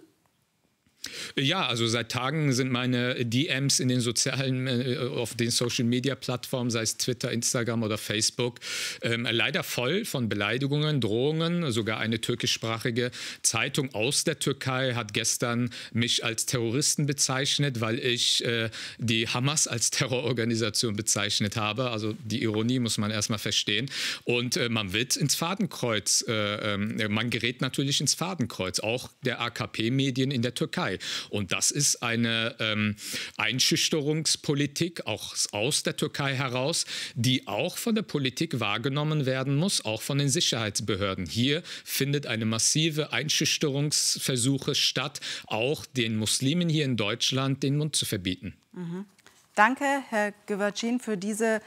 Ja, 1.36 1.66
also 1.66 1.86
seit 1.88 2.12
Tagen 2.12 2.52
sind 2.52 2.70
meine 2.70 3.24
DMs 3.24 3.80
in 3.80 3.88
den 3.88 4.00
sozialen, 4.00 4.68
äh, 4.68 4.98
auf 4.98 5.34
den 5.34 5.50
Social 5.50 5.84
Media 5.84 6.14
Plattformen, 6.14 6.70
sei 6.70 6.82
es 6.82 6.96
Twitter, 6.96 7.32
Instagram 7.32 7.82
oder 7.82 7.98
Facebook, 7.98 8.60
ähm, 9.02 9.26
leider 9.28 9.64
voll 9.64 10.04
von 10.04 10.28
Beleidigungen, 10.28 11.00
Drohungen. 11.00 11.72
Sogar 11.72 11.98
eine 11.98 12.20
türkischsprachige 12.20 13.10
Zeitung 13.42 13.92
aus 13.94 14.22
der 14.22 14.38
Türkei 14.38 14.94
hat 14.94 15.12
gestern 15.12 15.70
mich 15.92 16.24
als 16.24 16.46
Terroristen 16.46 17.06
bezeichnet, 17.06 17.80
weil 17.80 17.98
ich 17.98 18.44
äh, 18.44 18.70
die 18.98 19.26
Hamas 19.26 19.66
als 19.66 19.90
Terrororganisation 19.90 20.94
bezeichnet 20.94 21.56
habe. 21.56 21.90
Also 21.90 22.14
die 22.24 22.42
Ironie 22.42 22.78
muss 22.78 22.98
man 22.98 23.10
erstmal 23.10 23.40
verstehen. 23.40 23.90
Und 24.24 24.56
äh, 24.56 24.68
man 24.68 24.92
wird 24.92 25.16
ins 25.16 25.34
Fadenkreuz, 25.34 26.24
äh, 26.28 26.74
ähm, 26.74 26.96
man 27.08 27.30
gerät 27.30 27.60
natürlich 27.60 28.00
ins 28.00 28.14
Fadenkreuz, 28.14 28.78
auch 28.78 29.10
der 29.24 29.40
AKP-Medien 29.40 30.30
in 30.30 30.42
der 30.42 30.54
Türkei. 30.54 30.91
Türkei. 30.98 31.28
Und 31.30 31.52
das 31.52 31.70
ist 31.70 32.02
eine 32.02 32.56
ähm, 32.58 32.96
Einschüchterungspolitik 33.36 35.06
auch 35.06 35.34
aus 35.52 35.82
der 35.82 35.96
Türkei 35.96 36.34
heraus, 36.34 36.84
die 37.14 37.46
auch 37.46 37.76
von 37.76 37.94
der 37.94 38.02
Politik 38.02 38.60
wahrgenommen 38.60 39.26
werden 39.26 39.56
muss, 39.56 39.84
auch 39.84 40.02
von 40.02 40.18
den 40.18 40.28
Sicherheitsbehörden. 40.28 41.26
Hier 41.26 41.62
findet 41.84 42.26
eine 42.26 42.44
massive 42.44 43.12
Einschüchterungsversuche 43.12 44.74
statt, 44.74 45.20
auch 45.46 45.86
den 45.86 46.16
Muslimen 46.16 46.68
hier 46.68 46.84
in 46.84 46.96
Deutschland 46.96 47.62
den 47.62 47.76
Mund 47.76 47.96
zu 47.96 48.06
verbieten. 48.06 48.54
Mhm. 48.72 49.04
Danke, 49.54 49.84
Herr 50.08 50.32
Güvercin, 50.46 50.98
für 50.98 51.16
diese 51.16 51.60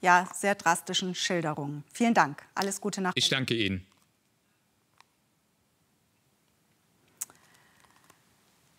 ja, 0.00 0.28
sehr 0.34 0.54
drastischen 0.54 1.14
Schilderungen. 1.14 1.84
Vielen 1.92 2.14
Dank. 2.14 2.42
Alles 2.54 2.80
Gute 2.80 3.00
nach. 3.00 3.12
Ich 3.14 3.28
danke 3.28 3.54
Ihnen. 3.54 3.86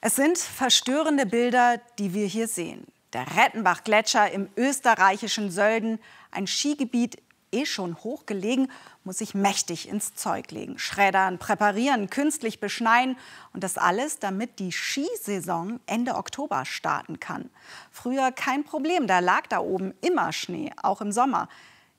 Es 0.06 0.18
sind 0.18 0.38
verstörende 0.38 1.26
Bilder, 1.26 1.80
die 1.98 2.14
wir 2.14 2.28
hier 2.28 2.50
sehen. 2.50 2.86
Der 3.14 3.26
Rettenbach-Gletscher 3.38 4.30
im 4.32 4.50
österreichischen 4.58 5.50
Sölden, 5.50 5.98
ein 6.30 6.46
Skigebiet, 6.46 7.24
eh 7.54 7.66
schon 7.66 7.96
hochgelegen, 8.04 8.70
muss 9.06 9.20
sich 9.20 9.34
mächtig 9.34 9.88
ins 9.88 10.14
Zeug 10.14 10.52
legen. 10.52 10.78
Schreddern, 10.78 11.38
präparieren, 11.38 12.10
künstlich 12.10 12.60
beschneien 12.60 13.16
und 13.54 13.64
das 13.64 13.78
alles, 13.78 14.20
damit 14.20 14.60
die 14.60 14.74
Skisaison 14.74 15.80
Ende 15.86 16.16
Oktober 16.16 16.66
starten 16.66 17.22
kann. 17.22 17.50
Früher 17.90 18.34
kein 18.34 18.66
Problem, 18.66 19.08
da 19.08 19.20
lag 19.20 19.48
da 19.48 19.60
oben 19.60 19.94
immer 20.02 20.34
Schnee, 20.34 20.74
auch 20.82 21.00
im 21.00 21.14
Sommer. 21.14 21.48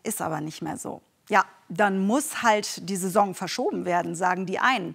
Ist 0.03 0.21
aber 0.21 0.43
nicht 0.43 0.61
mehr 0.61 0.77
so. 0.77 1.01
Ja, 1.31 1.47
dann 1.71 2.07
muss 2.07 2.43
halt 2.43 2.87
die 2.87 2.97
Saison 2.97 3.35
verschoben 3.35 3.87
werden, 3.87 4.15
sagen 4.15 4.45
die 4.45 4.59
einen. 4.59 4.95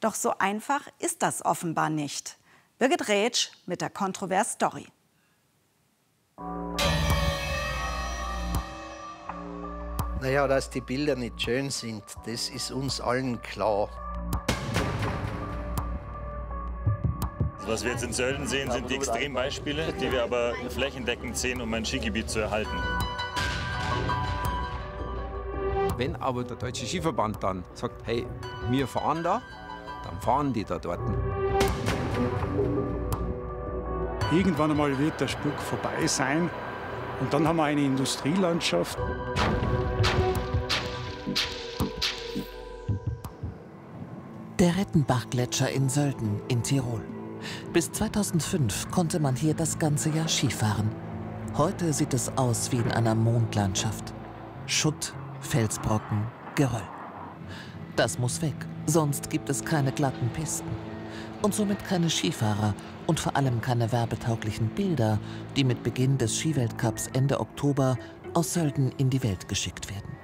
Doch 0.00 0.14
so 0.14 0.36
einfach 0.38 0.82
ist 0.98 1.22
das 1.22 1.44
offenbar 1.44 1.88
nicht. 1.88 2.36
Birgit 2.78 3.08
Rätsch 3.08 3.50
mit 3.64 3.80
der 3.80 3.88
Kontrovers 3.88 4.52
Story. 4.52 4.86
Naja, 10.20 10.46
dass 10.46 10.68
die 10.70 10.80
Bilder 10.80 11.16
nicht 11.16 11.40
schön 11.40 11.70
sind, 11.70 12.02
das 12.26 12.50
ist 12.50 12.70
uns 12.70 13.00
allen 13.00 13.40
klar. 13.40 13.88
Was 17.66 17.82
wir 17.82 17.92
jetzt 17.92 18.04
in 18.04 18.12
Sölden 18.12 18.46
sehen, 18.46 18.70
sind 18.70 18.88
die 18.90 18.96
Extrembeispiele, 18.96 19.92
die 19.94 20.12
wir 20.12 20.22
aber 20.22 20.54
flächendeckend 20.70 21.36
sehen, 21.36 21.60
um 21.60 21.72
ein 21.74 21.84
Skigebiet 21.84 22.30
zu 22.30 22.40
erhalten. 22.40 22.76
Wenn 25.96 26.14
aber 26.16 26.44
der 26.44 26.56
Deutsche 26.56 26.86
Skiverband 26.86 27.42
dann 27.42 27.64
sagt, 27.74 28.06
hey, 28.06 28.26
wir 28.68 28.86
fahren 28.86 29.22
da, 29.22 29.42
dann 30.16 30.22
fahren 30.22 30.52
die 30.52 30.64
da 30.64 30.78
dort. 30.78 31.00
Irgendwann 34.32 34.70
einmal 34.70 34.98
wird 34.98 35.20
der 35.20 35.28
Spuk 35.28 35.58
vorbei 35.58 36.06
sein 36.06 36.50
und 37.20 37.32
dann 37.32 37.46
haben 37.46 37.56
wir 37.56 37.64
eine 37.64 37.82
Industrielandschaft. 37.82 38.98
Der 44.58 44.76
Rettenbach-Gletscher 44.76 45.70
in 45.70 45.88
Sölden 45.88 46.40
in 46.48 46.62
Tirol. 46.62 47.02
Bis 47.72 47.92
2005 47.92 48.90
konnte 48.90 49.20
man 49.20 49.36
hier 49.36 49.54
das 49.54 49.78
ganze 49.78 50.08
Jahr 50.10 50.28
Skifahren. 50.28 50.90
Heute 51.56 51.92
sieht 51.92 52.14
es 52.14 52.36
aus 52.36 52.72
wie 52.72 52.76
in 52.76 52.90
einer 52.90 53.14
Mondlandschaft. 53.14 54.14
Schutt, 54.66 55.14
Felsbrocken, 55.40 56.26
Geröll. 56.54 56.82
Das 57.96 58.18
muss 58.18 58.42
weg, 58.42 58.56
sonst 58.86 59.30
gibt 59.30 59.50
es 59.50 59.64
keine 59.64 59.92
glatten 59.92 60.28
Pisten. 60.30 60.68
Und 61.42 61.54
somit 61.54 61.84
keine 61.84 62.10
Skifahrer 62.10 62.74
und 63.06 63.20
vor 63.20 63.36
allem 63.36 63.60
keine 63.60 63.92
werbetauglichen 63.92 64.68
Bilder, 64.68 65.18
die 65.56 65.64
mit 65.64 65.82
Beginn 65.82 66.18
des 66.18 66.36
Skiweltcups 66.36 67.08
Ende 67.12 67.40
Oktober 67.40 67.96
aus 68.34 68.54
Sölden 68.54 68.92
in 68.98 69.10
die 69.10 69.22
Welt 69.22 69.48
geschickt 69.48 69.90
werden. 69.90 70.16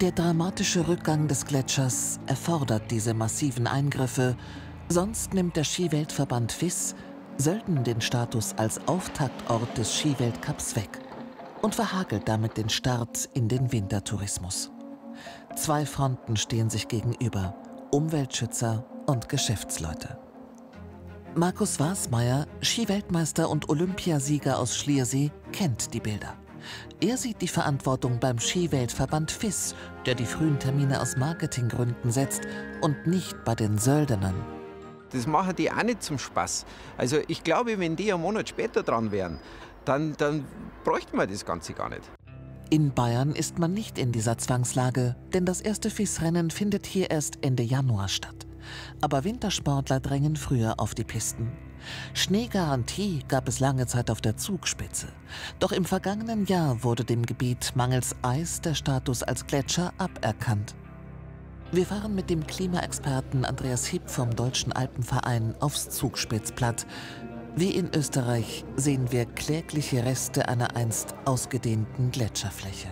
Der 0.00 0.12
dramatische 0.12 0.88
Rückgang 0.88 1.28
des 1.28 1.46
Gletschers 1.46 2.18
erfordert 2.26 2.90
diese 2.90 3.14
massiven 3.14 3.66
Eingriffe, 3.66 4.36
sonst 4.88 5.32
nimmt 5.32 5.56
der 5.56 5.64
Skiweltverband 5.64 6.50
FIS 6.50 6.94
Sölden 7.38 7.82
den 7.82 8.00
Status 8.00 8.54
als 8.56 8.86
Auftaktort 8.86 9.76
des 9.78 9.94
Skiweltcups 9.96 10.76
weg 10.76 11.00
und 11.62 11.74
verhagelt 11.74 12.28
damit 12.28 12.56
den 12.56 12.68
Start 12.68 13.28
in 13.34 13.48
den 13.48 13.72
Wintertourismus. 13.72 14.70
Zwei 15.56 15.86
Fronten 15.86 16.36
stehen 16.36 16.68
sich 16.68 16.88
gegenüber, 16.88 17.54
Umweltschützer 17.94 18.86
und 19.04 19.28
Geschäftsleute. 19.28 20.16
Markus 21.34 21.78
Wasmeier, 21.78 22.46
Skiweltmeister 22.62 23.50
und 23.50 23.68
Olympiasieger 23.68 24.58
aus 24.58 24.78
Schliersee, 24.78 25.30
kennt 25.52 25.92
die 25.92 26.00
Bilder. 26.00 26.34
Er 27.02 27.18
sieht 27.18 27.42
die 27.42 27.48
Verantwortung 27.48 28.18
beim 28.18 28.38
Skiweltverband 28.38 29.30
FIS, 29.30 29.74
der 30.06 30.14
die 30.14 30.24
frühen 30.24 30.58
Termine 30.58 31.02
aus 31.02 31.18
Marketinggründen 31.18 32.10
setzt 32.10 32.48
und 32.80 33.06
nicht 33.06 33.44
bei 33.44 33.54
den 33.54 33.76
Söldnern. 33.76 34.42
Das 35.10 35.26
machen 35.26 35.54
die 35.56 35.70
auch 35.70 35.82
nicht 35.82 36.02
zum 36.02 36.18
Spaß. 36.18 36.64
Also 36.96 37.18
ich 37.28 37.44
glaube, 37.44 37.78
wenn 37.78 37.94
die 37.94 38.10
einen 38.10 38.22
Monat 38.22 38.48
später 38.48 38.82
dran 38.82 39.12
wären, 39.12 39.38
dann, 39.84 40.16
dann 40.16 40.46
bräuchten 40.82 41.18
wir 41.18 41.26
das 41.26 41.44
Ganze 41.44 41.74
gar 41.74 41.90
nicht. 41.90 42.10
In 42.72 42.94
Bayern 42.94 43.34
ist 43.34 43.58
man 43.58 43.74
nicht 43.74 43.98
in 43.98 44.12
dieser 44.12 44.38
Zwangslage, 44.38 45.14
denn 45.34 45.44
das 45.44 45.60
erste 45.60 45.90
FIS-Rennen 45.90 46.50
findet 46.50 46.86
hier 46.86 47.10
erst 47.10 47.44
Ende 47.44 47.62
Januar 47.62 48.08
statt. 48.08 48.46
Aber 49.02 49.24
Wintersportler 49.24 50.00
drängen 50.00 50.36
früher 50.36 50.80
auf 50.80 50.94
die 50.94 51.04
Pisten. 51.04 51.52
Schneegarantie 52.14 53.24
gab 53.28 53.46
es 53.46 53.60
lange 53.60 53.86
Zeit 53.86 54.10
auf 54.10 54.22
der 54.22 54.38
Zugspitze. 54.38 55.08
Doch 55.58 55.72
im 55.72 55.84
vergangenen 55.84 56.46
Jahr 56.46 56.82
wurde 56.82 57.04
dem 57.04 57.26
Gebiet 57.26 57.72
mangels 57.74 58.16
Eis 58.22 58.62
der 58.62 58.72
Status 58.72 59.22
als 59.22 59.46
Gletscher 59.46 59.92
aberkannt. 59.98 60.74
Wir 61.72 61.84
fahren 61.84 62.14
mit 62.14 62.30
dem 62.30 62.46
Klimaexperten 62.46 63.44
Andreas 63.44 63.84
Hieb 63.84 64.08
vom 64.08 64.34
Deutschen 64.34 64.72
Alpenverein 64.72 65.54
aufs 65.60 65.90
Zugspitzplatt. 65.90 66.86
Wie 67.54 67.72
in 67.72 67.90
Österreich 67.94 68.64
sehen 68.76 69.12
wir 69.12 69.26
klägliche 69.26 70.04
Reste 70.04 70.48
einer 70.48 70.74
einst 70.74 71.14
ausgedehnten 71.26 72.10
Gletscherfläche. 72.10 72.88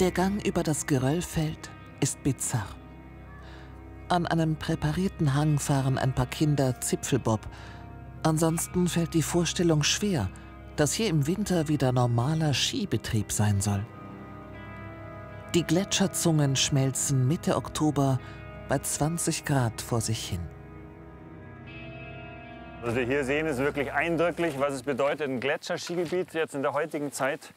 Der 0.00 0.10
Gang 0.10 0.44
über 0.44 0.64
das 0.64 0.86
Geröllfeld 0.86 1.70
ist 2.00 2.20
bizarr. 2.24 2.66
An 4.08 4.26
einem 4.26 4.56
präparierten 4.56 5.34
Hang 5.34 5.60
fahren 5.60 5.96
ein 5.96 6.12
paar 6.12 6.26
Kinder 6.26 6.80
Zipfelbob. 6.80 7.40
Ansonsten 8.24 8.88
fällt 8.88 9.14
die 9.14 9.22
Vorstellung 9.22 9.84
schwer, 9.84 10.28
dass 10.74 10.92
hier 10.92 11.06
im 11.06 11.28
Winter 11.28 11.68
wieder 11.68 11.92
normaler 11.92 12.52
Skibetrieb 12.52 13.30
sein 13.30 13.60
soll. 13.60 13.86
Die 15.54 15.62
Gletscherzungen 15.62 16.56
schmelzen 16.56 17.28
Mitte 17.28 17.56
Oktober 17.56 18.18
bei 18.72 18.78
20 18.78 19.44
Grad 19.44 19.82
vor 19.82 20.00
sich 20.00 20.30
hin. 20.30 20.40
Was 22.80 22.94
wir 22.94 23.04
hier 23.04 23.22
sehen, 23.22 23.44
ist 23.44 23.58
wirklich 23.58 23.92
eindrücklich, 23.92 24.58
was 24.58 24.72
es 24.72 24.82
bedeutet, 24.82 25.28
ein 25.28 25.40
Gletscherskigebiet 25.40 26.32
jetzt 26.32 26.54
in 26.54 26.62
der 26.62 26.72
heutigen 26.72 27.12
Zeit 27.12 27.52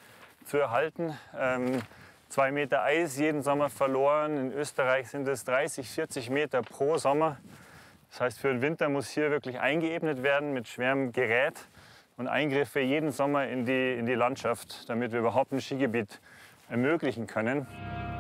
zu 0.46 0.58
erhalten. 0.58 1.18
Ähm, 1.40 1.82
zwei 2.28 2.52
Meter 2.52 2.84
Eis 2.84 3.18
jeden 3.18 3.44
Sommer 3.44 3.70
verloren. 3.70 4.36
In 4.36 4.52
Österreich 4.52 5.08
sind 5.08 5.26
es 5.30 5.46
30, 5.46 5.90
40 5.90 6.30
Meter 6.32 6.62
pro 6.62 6.98
Sommer. 6.98 7.38
Das 8.12 8.20
heißt, 8.20 8.40
für 8.40 8.50
den 8.50 8.62
Winter 8.62 8.90
muss 8.90 9.08
hier 9.08 9.32
wirklich 9.32 9.58
eingeebnet 9.62 10.22
werden 10.22 10.52
mit 10.52 10.68
schwerem 10.68 11.14
Gerät 11.14 11.62
und 12.18 12.28
Eingriffe 12.28 12.82
jeden 12.82 13.14
Sommer 13.14 13.48
in 13.48 13.66
die, 13.66 13.94
in 13.94 14.06
die 14.06 14.16
Landschaft, 14.16 14.90
damit 14.90 15.14
wir 15.14 15.20
überhaupt 15.20 15.54
ein 15.54 15.62
Skigebiet 15.62 16.20
ermöglichen 16.68 17.26
können. 17.26 17.68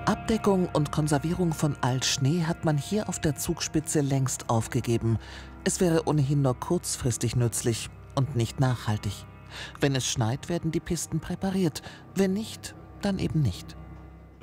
Abdeckung 0.06 0.70
und 0.72 0.92
Konservierung 0.92 1.52
von 1.52 1.76
Altschnee 1.82 2.44
hat 2.44 2.64
man 2.64 2.78
hier 2.78 3.10
auf 3.10 3.20
der 3.20 3.36
Zugspitze 3.36 4.02
längst 4.02 4.52
aufgegeben. 4.52 5.18
Es 5.64 5.82
wäre 5.82 6.08
ohnehin 6.08 6.44
nur 6.44 6.60
kurzfristig 6.60 7.36
nützlich 7.36 7.90
und 8.14 8.36
nicht 8.36 8.60
nachhaltig. 8.60 9.14
Wenn 9.80 9.96
es 9.96 10.06
schneit, 10.06 10.48
werden 10.48 10.72
die 10.72 10.80
Pisten 10.80 11.22
präpariert. 11.22 11.82
Wenn 12.14 12.34
nicht, 12.34 12.76
dann 13.02 13.18
eben 13.18 13.42
nicht. 13.42 13.76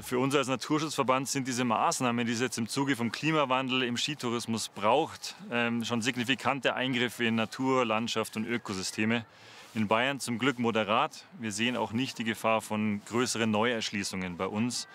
Für 0.01 0.19
uns 0.19 0.35
als 0.35 0.49
Naturschutzverband 0.49 1.29
sind 1.29 1.47
diese 1.47 1.65
Maßnahmen, 1.65 2.27
die 2.27 2.33
es 2.33 2.41
jetzt 2.41 2.59
im 2.59 2.67
Zuge 2.67 2.97
vom 2.97 3.13
Klimawandel 3.13 3.85
im 3.85 3.97
Skitourismus 3.97 4.69
braucht, 4.69 5.37
ähm, 5.53 5.85
schon 5.85 6.03
signifikante 6.03 6.75
Eingriffe 6.75 7.25
in 7.25 7.37
Natur, 7.37 7.85
Landschaft 7.85 8.37
und 8.37 8.47
Ökosysteme. 8.47 9.25
In 9.75 9.87
Bayern 9.87 10.19
zum 10.19 10.41
Glück 10.41 10.59
moderat. 10.59 11.25
Wir 11.39 11.53
sehen 11.53 11.77
auch 11.77 11.93
nicht 11.93 12.19
die 12.19 12.25
Gefahr 12.25 12.63
von 12.63 13.01
größeren 13.07 13.49
Neuerschließungen 13.49 14.37
bei 14.37 14.47
uns. 14.47 14.89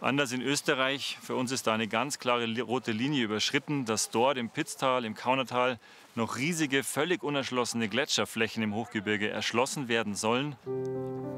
Anders 0.00 0.30
in 0.30 0.42
Österreich, 0.42 1.18
für 1.20 1.34
uns 1.34 1.50
ist 1.50 1.66
da 1.66 1.74
eine 1.74 1.88
ganz 1.88 2.20
klare 2.20 2.46
rote 2.60 2.92
Linie 2.92 3.24
überschritten, 3.24 3.84
dass 3.84 4.10
dort 4.10 4.38
im 4.38 4.48
Pitztal, 4.48 5.04
im 5.04 5.16
Kaunertal 5.16 5.80
noch 6.14 6.36
riesige, 6.36 6.84
völlig 6.84 7.24
unerschlossene 7.24 7.88
Gletscherflächen 7.88 8.62
im 8.62 8.76
Hochgebirge 8.76 9.28
erschlossen 9.28 9.88
werden 9.88 10.14
sollen. 10.14 10.54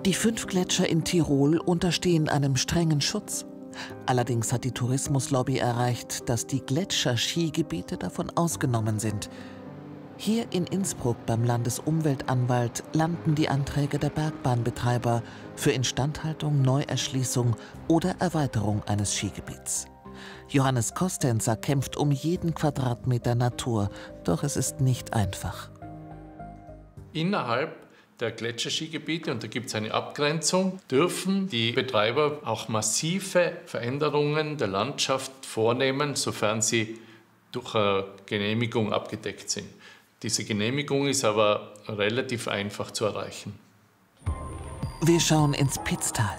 Die 0.05 0.12
fünf 0.12 0.47
Gletscher 0.47 0.87
in 0.87 1.05
Tirol 1.05 1.59
unterstehen 1.59 2.29
einem 2.29 2.57
strengen 2.57 3.00
Schutz. 3.00 3.47
Allerdings 4.05 4.52
hat 4.52 4.64
die 4.64 4.73
Tourismuslobby 4.73 5.57
erreicht, 5.57 6.29
dass 6.29 6.47
die 6.47 6.61
Gletscherskigebiete 6.61 7.97
davon 7.97 8.29
ausgenommen 8.37 8.99
sind. 8.99 9.31
Hier 10.23 10.45
in 10.50 10.67
Innsbruck 10.67 11.17
beim 11.25 11.45
Landesumweltanwalt 11.45 12.85
landen 12.93 13.35
die 13.37 13.49
Anträge 13.49 13.99
der 13.99 14.11
Bergbahnbetreiber 14.11 15.23
für 15.56 15.71
Instandhaltung, 15.71 16.61
Neuerschließung 16.61 17.56
oder 17.89 18.17
Erweiterung 18.19 18.83
eines 18.85 19.15
Skigebiets. 19.15 19.87
Johannes 20.50 20.93
Kostenzer 20.93 21.56
kämpft 21.56 21.97
um 21.97 22.11
jeden 22.11 22.52
Quadratmeter 22.52 23.35
Natur, 23.35 23.89
doch 24.23 24.43
es 24.43 24.59
ist 24.59 24.83
nicht 24.83 25.15
einfach. 25.15 25.71
Innerhalb 27.15 27.75
der 28.21 28.33
Gletscherskigebiete, 28.33 29.30
und 29.30 29.43
da 29.43 29.47
gibt 29.47 29.69
es 29.69 29.75
eine 29.75 29.95
Abgrenzung, 29.95 30.80
dürfen 30.91 31.49
die 31.49 31.73
Betreiber 31.73 32.41
auch 32.45 32.69
massive 32.69 33.56
Veränderungen 33.65 34.59
der 34.59 34.69
Landschaft 34.69 35.47
vornehmen, 35.47 36.15
sofern 36.15 36.61
sie 36.61 36.99
durch 37.52 37.75
eine 37.75 38.04
Genehmigung 38.26 38.93
abgedeckt 38.93 39.49
sind. 39.49 39.79
Diese 40.23 40.45
Genehmigung 40.45 41.06
ist 41.06 41.25
aber 41.25 41.73
relativ 41.89 42.47
einfach 42.47 42.91
zu 42.91 43.06
erreichen. 43.06 43.59
Wir 45.02 45.19
schauen 45.19 45.54
ins 45.54 45.78
Pitztal. 45.83 46.37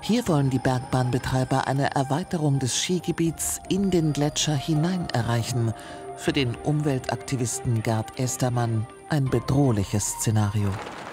Hier 0.00 0.26
wollen 0.26 0.48
die 0.48 0.58
Bergbahnbetreiber 0.58 1.66
eine 1.66 1.94
Erweiterung 1.94 2.58
des 2.58 2.82
Skigebiets 2.82 3.60
in 3.68 3.90
den 3.90 4.14
Gletscher 4.14 4.54
hinein 4.54 5.06
erreichen. 5.10 5.74
Für 6.16 6.32
den 6.32 6.54
Umweltaktivisten 6.54 7.82
Gerd 7.82 8.18
Estermann 8.18 8.86
ein 9.10 9.26
bedrohliches 9.26 10.12
Szenario. 10.12 10.68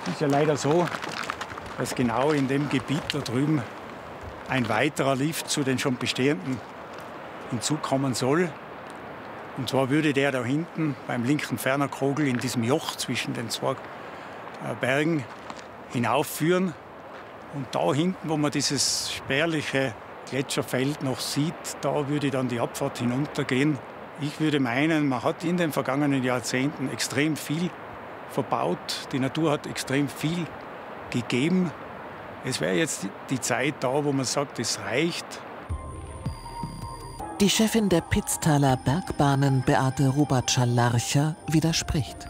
Es 0.05 0.13
ist 0.13 0.21
ja 0.21 0.27
leider 0.27 0.55
so, 0.55 0.87
dass 1.77 1.93
genau 1.93 2.31
in 2.31 2.47
dem 2.47 2.69
Gebiet 2.69 3.03
da 3.11 3.19
drüben 3.19 3.61
ein 4.47 4.69
weiterer 4.69 5.15
Lift 5.15 5.49
zu 5.49 5.63
den 5.63 5.77
schon 5.77 5.97
bestehenden 5.97 6.57
hinzukommen 7.49 8.13
soll. 8.13 8.49
Und 9.57 9.69
zwar 9.69 9.89
würde 9.89 10.13
der 10.13 10.31
da 10.31 10.43
hinten 10.43 10.95
beim 11.07 11.23
linken 11.23 11.57
Fernerkogel 11.57 12.27
in 12.27 12.37
diesem 12.37 12.63
Joch 12.63 12.95
zwischen 12.95 13.33
den 13.33 13.49
zwei 13.49 13.71
äh, 13.71 13.75
Bergen 14.79 15.23
hinaufführen. 15.91 16.73
Und 17.55 17.67
da 17.71 17.93
hinten, 17.93 18.29
wo 18.29 18.37
man 18.37 18.51
dieses 18.51 19.11
spärliche 19.11 19.93
Gletscherfeld 20.29 21.01
noch 21.01 21.19
sieht, 21.19 21.53
da 21.81 22.07
würde 22.07 22.29
dann 22.29 22.49
die 22.49 22.59
Abfahrt 22.59 22.99
hinuntergehen. 22.99 23.79
Ich 24.21 24.39
würde 24.39 24.59
meinen, 24.59 25.07
man 25.07 25.23
hat 25.23 25.43
in 25.43 25.57
den 25.57 25.71
vergangenen 25.71 26.23
Jahrzehnten 26.23 26.91
extrem 26.91 27.35
viel 27.35 27.69
verbaut. 28.29 29.07
Die 29.11 29.19
Natur 29.19 29.51
hat 29.51 29.67
extrem 29.67 30.07
viel 30.07 30.45
gegeben. 31.11 31.71
Es 32.45 32.61
wäre 32.61 32.75
jetzt 32.75 33.07
die 33.29 33.39
Zeit 33.39 33.75
da, 33.79 34.03
wo 34.03 34.11
man 34.11 34.25
sagt, 34.25 34.59
es 34.59 34.79
reicht. 34.79 35.25
Die 37.39 37.51
Chefin 37.51 37.87
der 37.87 38.01
Pitztaler 38.01 38.77
Bergbahnen, 38.77 39.61
Beate 39.61 40.07
Rubatscher-Larcher, 40.07 41.35
widerspricht. 41.47 42.27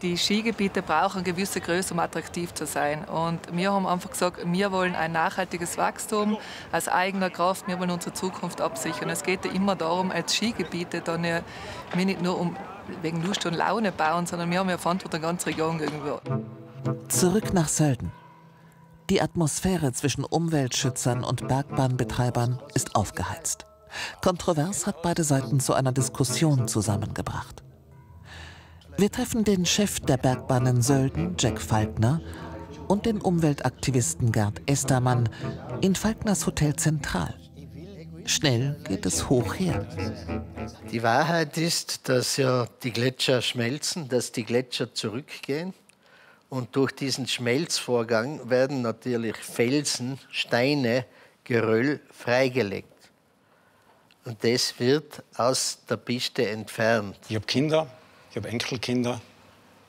Die 0.00 0.16
Skigebiete 0.16 0.80
brauchen 0.80 1.18
eine 1.18 1.24
gewisse 1.24 1.60
Größe, 1.60 1.92
um 1.92 1.98
attraktiv 1.98 2.54
zu 2.54 2.64
sein. 2.64 3.04
Und 3.06 3.40
wir 3.52 3.72
haben 3.72 3.84
einfach 3.84 4.12
gesagt, 4.12 4.38
wir 4.46 4.70
wollen 4.70 4.94
ein 4.94 5.10
nachhaltiges 5.10 5.76
Wachstum 5.76 6.38
aus 6.70 6.86
eigener 6.86 7.30
Kraft. 7.30 7.66
Wir 7.66 7.80
wollen 7.80 7.90
unsere 7.90 8.12
Zukunft 8.12 8.60
absichern. 8.60 9.10
Es 9.10 9.24
geht 9.24 9.44
ja 9.44 9.50
immer 9.50 9.74
darum, 9.74 10.12
als 10.12 10.36
Skigebiete 10.36 11.00
dann 11.00 11.24
ja, 11.24 11.40
wir 11.92 12.04
nicht 12.04 12.22
nur 12.22 12.38
um 12.38 12.56
wegen 13.02 13.24
Lust 13.24 13.44
und 13.44 13.54
Laune 13.54 13.90
bauen, 13.90 14.26
sondern 14.26 14.52
wir 14.52 14.60
haben 14.60 14.70
ja 14.70 14.78
Verantwortung 14.78 15.20
der 15.20 15.30
ganzen 15.30 15.48
Region 15.48 15.78
gegenüber. 15.78 16.20
Zurück 17.08 17.52
nach 17.52 17.66
Sölden. 17.66 18.12
Die 19.10 19.20
Atmosphäre 19.20 19.92
zwischen 19.92 20.22
Umweltschützern 20.22 21.24
und 21.24 21.48
Bergbahnbetreibern 21.48 22.60
ist 22.74 22.94
aufgeheizt. 22.94 23.66
Kontrovers 24.22 24.86
hat 24.86 25.02
beide 25.02 25.24
Seiten 25.24 25.60
zu 25.60 25.74
einer 25.74 25.92
Diskussion 25.92 26.68
zusammengebracht. 26.68 27.62
Wir 28.96 29.10
treffen 29.10 29.44
den 29.44 29.64
Chef 29.64 30.00
der 30.00 30.16
Bergbahnen 30.16 30.82
Sölden, 30.82 31.36
Jack 31.38 31.60
Falkner, 31.60 32.20
und 32.88 33.06
den 33.06 33.20
Umweltaktivisten 33.20 34.32
Gerd 34.32 34.60
Estermann 34.66 35.28
in 35.80 35.94
Falkners 35.94 36.46
Hotel 36.46 36.76
Zentral. 36.76 37.34
Schnell 38.26 38.78
geht 38.84 39.06
es 39.06 39.28
hoch 39.28 39.54
her. 39.54 39.86
Die 40.92 41.02
Wahrheit 41.02 41.56
ist, 41.58 42.08
dass 42.08 42.36
ja 42.36 42.66
die 42.82 42.92
Gletscher 42.92 43.42
schmelzen, 43.42 44.08
dass 44.08 44.30
die 44.30 44.44
Gletscher 44.44 44.94
zurückgehen. 44.94 45.74
Und 46.48 46.76
durch 46.76 46.92
diesen 46.92 47.26
Schmelzvorgang 47.26 48.50
werden 48.50 48.82
natürlich 48.82 49.36
Felsen, 49.38 50.18
Steine, 50.30 51.06
Geröll 51.44 52.00
freigelegt. 52.12 52.91
Und 54.24 54.42
das 54.44 54.78
wird 54.78 55.22
aus 55.36 55.78
der 55.88 55.96
Piste 55.96 56.48
entfernt. 56.48 57.16
Ich 57.28 57.34
habe 57.34 57.46
Kinder, 57.46 57.88
ich 58.30 58.36
habe 58.36 58.48
Enkelkinder 58.48 59.20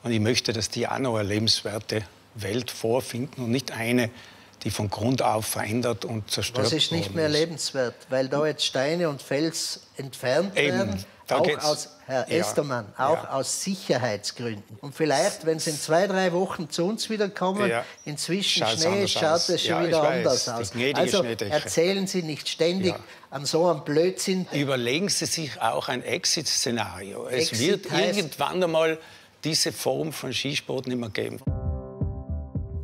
und 0.02 0.10
ich 0.10 0.20
möchte, 0.20 0.52
dass 0.52 0.68
die 0.68 0.88
auch 0.88 0.98
noch 0.98 1.16
eine 1.16 1.28
lebenswerte 1.28 2.02
Welt 2.34 2.70
vorfinden 2.70 3.44
und 3.44 3.50
nicht 3.50 3.70
eine, 3.70 4.10
die 4.64 4.70
von 4.70 4.90
Grund 4.90 5.22
auf 5.22 5.46
verändert 5.46 6.04
und 6.04 6.30
zerstört 6.30 6.66
Was 6.66 6.72
ist 6.72 6.90
nicht 6.90 7.14
mehr 7.14 7.28
lebenswert, 7.28 7.94
weil 8.08 8.28
da 8.28 8.44
jetzt 8.46 8.64
Steine 8.64 9.08
und 9.08 9.22
Fels 9.22 9.86
entfernt 9.96 10.56
Eben, 10.56 10.78
werden? 10.78 11.04
Da 11.26 11.38
auch 11.38 11.58
aus, 11.64 11.88
Herr 12.06 12.28
ja, 12.30 12.38
Estermann, 12.38 12.86
auch 12.98 13.24
ja. 13.24 13.30
aus 13.30 13.62
Sicherheitsgründen. 13.62 14.78
Und 14.80 14.94
vielleicht, 14.94 15.46
wenn 15.46 15.58
Sie 15.58 15.70
in 15.70 15.76
zwei, 15.78 16.06
drei 16.06 16.32
Wochen 16.32 16.68
zu 16.68 16.84
uns 16.84 17.08
wieder 17.08 17.28
kommen, 17.28 17.68
Ja. 17.68 17.84
inzwischen 18.04 18.64
Schaut's 18.66 18.82
Schnee, 18.82 19.08
schaut 19.08 19.48
es 19.48 19.62
schon 19.64 19.86
wieder 19.86 20.02
anders 20.02 20.48
aus. 20.48 20.72
Also 20.94 21.24
erzählen 21.44 22.06
Sie 22.06 22.22
nicht 22.22 22.48
ständig 22.48 22.92
Ja. 22.92 23.00
an 23.30 23.46
so 23.46 23.68
einem 23.68 23.84
Blödsinn. 23.84 24.46
Überlegen 24.52 25.08
Sie 25.08 25.26
sich 25.26 25.60
auch 25.60 25.88
ein 25.88 26.02
Exit-Szenario. 26.02 27.26
Es 27.26 27.50
Exit 27.52 27.60
wird 27.60 27.86
irgendwann 27.92 28.62
einmal 28.62 28.98
diese 29.44 29.72
Form 29.72 30.12
von 30.12 30.32
Skisport 30.32 30.86
nicht 30.86 30.98
mehr 30.98 31.10
geben. 31.10 31.40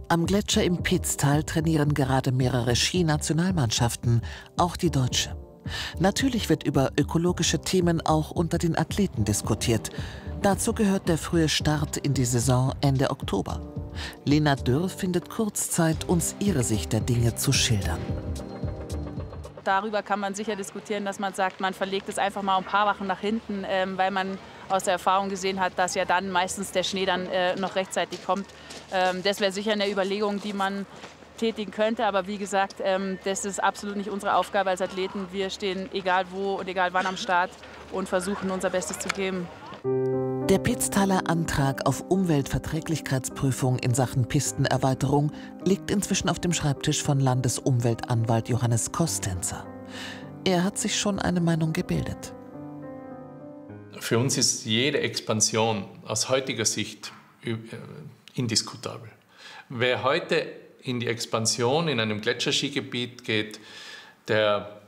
Am 0.09 0.27
Gletscher 0.27 0.65
im 0.65 0.83
Pitztal 0.83 1.45
trainieren 1.45 1.95
gerade 1.95 2.33
mehrere 2.33 2.75
Skinationalmannschaften, 2.75 4.23
auch 4.57 4.77
die 4.77 4.91
deutsche. 4.91 5.37
Natürlich 5.99 6.49
wird 6.49 6.65
über 6.65 6.91
ökologische 6.99 7.61
Themen 7.61 8.01
auch 8.05 8.31
unter 8.31 8.59
den 8.59 8.77
Athleten 8.77 9.25
diskutiert. 9.25 9.91
Dazu 10.43 10.73
gehört 10.73 11.09
der 11.09 11.19
frühe 11.19 11.49
Start 11.49 11.99
in 11.99 12.15
die 12.15 12.25
Saison 12.25 12.75
Ende 12.81 13.11
Oktober. 13.11 13.61
Lena 14.25 14.57
Dürr 14.57 14.89
findet 14.89 15.29
kurz 15.29 15.71
Zeit, 15.71 16.09
uns 16.09 16.35
ihre 16.39 16.63
Sicht 16.63 16.93
der 16.93 17.01
Dinge 17.01 17.35
zu 17.35 17.53
schildern. 17.53 18.01
Darüber 19.65 20.03
kann 20.03 20.21
man 20.21 20.35
sicher 20.35 20.57
diskutieren, 20.57 21.05
dass 21.05 21.19
man 21.19 21.35
sagt, 21.35 21.61
man 21.61 21.75
verlegt 21.75 22.09
es 22.09 22.19
einfach 22.19 22.43
mal 22.43 22.57
ein 22.57 22.65
paar 22.65 22.93
Wochen 22.93 23.07
nach 23.07 23.21
hinten, 23.21 23.65
ähm, 23.69 23.99
weil 23.99 24.11
man 24.11 24.39
aus 24.71 24.85
der 24.85 24.95
Erfahrung 24.95 25.29
gesehen 25.29 25.61
hat, 25.61 25.79
dass 25.79 25.95
ja 25.95 26.05
dann 26.05 26.31
meistens 26.31 26.73
der 26.73 26.83
Schnee 26.83 27.05
dann 27.05 27.27
äh, 27.27 27.57
noch 27.57 27.77
rechtzeitig 27.77 28.25
kommt. 28.25 28.47
Ähm, 28.93 29.23
das 29.23 29.41
wäre 29.41 29.53
sicher 29.53 29.73
eine 29.73 29.91
Überlegung, 29.91 30.41
die 30.41 30.53
man 30.53 30.87
tätigen 31.41 31.73
könnte. 31.73 32.05
Aber 32.05 32.27
wie 32.27 32.39
gesagt, 32.39 32.77
ähm, 32.83 33.19
das 33.25 33.45
ist 33.45 33.63
absolut 33.63 33.97
nicht 33.97 34.11
unsere 34.11 34.35
Aufgabe 34.35 34.71
als 34.71 34.81
Athleten. 34.81 35.29
Wir 35.33 35.51
stehen 35.51 35.89
egal 35.93 36.27
wo 36.31 36.55
und 36.55 36.69
egal 36.69 36.93
wann 36.93 37.07
am 37.07 37.17
Start 37.17 37.51
und 37.93 38.09
versuchen 38.09 38.51
unser 38.51 38.71
Bestes 38.71 38.99
zu 38.99 39.09
geben. 39.09 39.49
Der 39.83 40.59
Pitztaler 40.59 41.23
Antrag 41.29 41.87
auf 41.87 42.03
Umweltverträglichkeitsprüfung 42.09 43.79
in 43.79 43.95
Sachen 43.95 44.29
Pistenerweiterung 44.29 45.33
liegt 45.65 45.91
inzwischen 45.91 46.29
auf 46.29 46.39
dem 46.39 46.53
Schreibtisch 46.53 47.03
von 47.03 47.19
Landesumweltanwalt 47.19 48.49
Johannes 48.49 48.93
Kostenzer. 48.93 49.67
Er 50.45 50.65
hat 50.65 50.77
sich 50.77 50.99
schon 50.99 51.19
eine 51.19 51.41
Meinung 51.41 51.73
gebildet. 51.73 52.35
Für 54.01 54.19
uns 54.19 54.37
ist 54.37 54.65
jede 54.65 55.01
Expansion 55.01 55.85
aus 56.05 56.29
heutiger 56.29 56.65
Sicht 56.65 57.13
äh, 57.43 57.57
indiskutabel. 58.35 59.09
Wer 59.69 60.03
heute 60.03 60.47
in 60.83 61.01
die 61.01 61.07
Expansion 61.07 61.89
in 61.89 62.01
einem 62.01 62.21
Gletscherskigebiet 62.21 63.25
geht, 63.25 63.61
der 64.29 64.81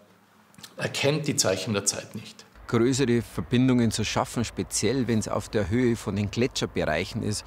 erkennt 0.77 1.27
die 1.27 1.37
Zeichen 1.37 1.75
der 1.75 1.85
Zeit 1.85 2.15
nicht. 2.15 2.45
größere 2.69 3.21
Verbindungen 3.21 3.91
zu 3.91 4.03
schaffen, 4.03 4.45
speziell 4.45 5.07
wenn 5.07 5.19
es 5.19 5.29
auf 5.29 5.51
der 5.51 5.69
Höhe 5.69 5.95
von 5.95 6.17
den 6.17 6.31
Gletscherbereichen 6.31 7.23
ist, 7.23 7.45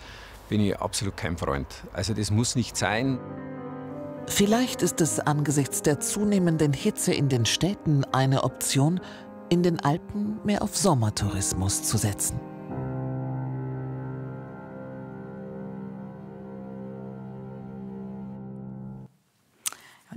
bin 0.50 0.62
ich 0.62 0.78
absolut 0.78 1.18
kein 1.18 1.36
Freund. 1.38 1.68
Also 1.94 2.14
das 2.14 2.30
muss 2.30 2.56
nicht 2.56 2.78
sein. 2.78 3.20
Vielleicht 4.28 4.84
ist 4.84 5.02
es 5.02 5.20
angesichts 5.20 5.82
der 5.82 6.00
zunehmenden 6.00 6.74
Hitze 6.74 7.14
in 7.14 7.30
den 7.30 7.46
Städten 7.46 8.04
eine 8.12 8.44
Option, 8.44 9.00
in 9.50 9.64
den 9.64 9.80
Alpen 9.80 10.40
mehr 10.44 10.62
auf 10.62 10.78
Sommertourismus 10.78 11.84
zu 11.84 11.98
setzen. 11.98 12.40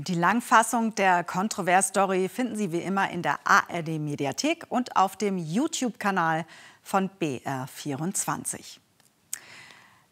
Die 0.01 0.15
Langfassung 0.15 0.95
der 0.95 1.25
Kontrovers-Story 1.25 2.29
finden 2.29 2.55
Sie 2.55 2.71
wie 2.71 2.79
immer 2.79 3.11
in 3.11 3.21
der 3.21 3.41
ARD-Mediathek 3.43 4.65
und 4.69 4.95
auf 4.95 5.17
dem 5.17 5.39
YouTube-Kanal 5.39 6.47
von 6.85 7.11
BR24. 7.21 8.79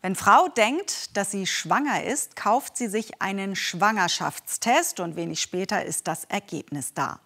Wenn 0.02 0.16
Frau 0.16 0.48
denkt, 0.48 1.16
dass 1.16 1.30
sie 1.30 1.46
schwanger 1.46 2.02
ist, 2.02 2.34
kauft 2.34 2.76
sie 2.76 2.88
sich 2.88 3.22
einen 3.22 3.54
Schwangerschaftstest 3.54 4.98
und 4.98 5.14
wenig 5.14 5.40
später 5.40 5.84
ist 5.84 6.08
das 6.08 6.24
Ergebnis 6.24 6.92
da. 6.92 7.20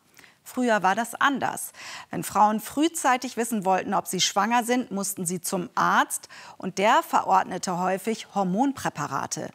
Früher 0.44 0.83
war 0.83 0.94
das 0.94 1.14
anders. 1.14 1.73
Wenn 2.11 2.23
Frauen 2.23 2.61
frühzeitig 2.61 3.38
wissen 3.38 3.64
wollten, 3.64 3.94
ob 3.94 4.07
sie 4.07 4.20
schwanger 4.20 4.64
sind, 4.64 4.90
mussten 4.90 5.25
sie 5.25 5.40
zum 5.40 5.70
Arzt 5.75 6.29
und 6.59 6.77
der 6.77 7.03
verordnete 7.03 7.79
häufig 7.79 8.35
Hormonpräparate. 8.35 9.49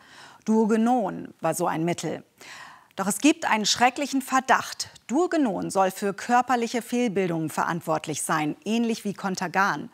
Duogenon 0.46 1.36
war 1.40 1.54
so 1.54 1.68
ein 1.68 1.86
Mittel. 1.86 2.24
Doch 2.96 3.08
es 3.08 3.18
gibt 3.20 3.46
einen 3.46 3.66
schrecklichen 3.66 4.22
Verdacht. 4.22 4.90
Duogenon 5.08 5.70
soll 5.70 5.92
für 5.92 6.14
körperliche 6.14 6.82
Fehlbildungen 6.82 7.50
verantwortlich 7.50 8.22
sein, 8.22 8.56
ähnlich 8.64 9.04
wie 9.04 9.14
Contergan. 9.14 9.90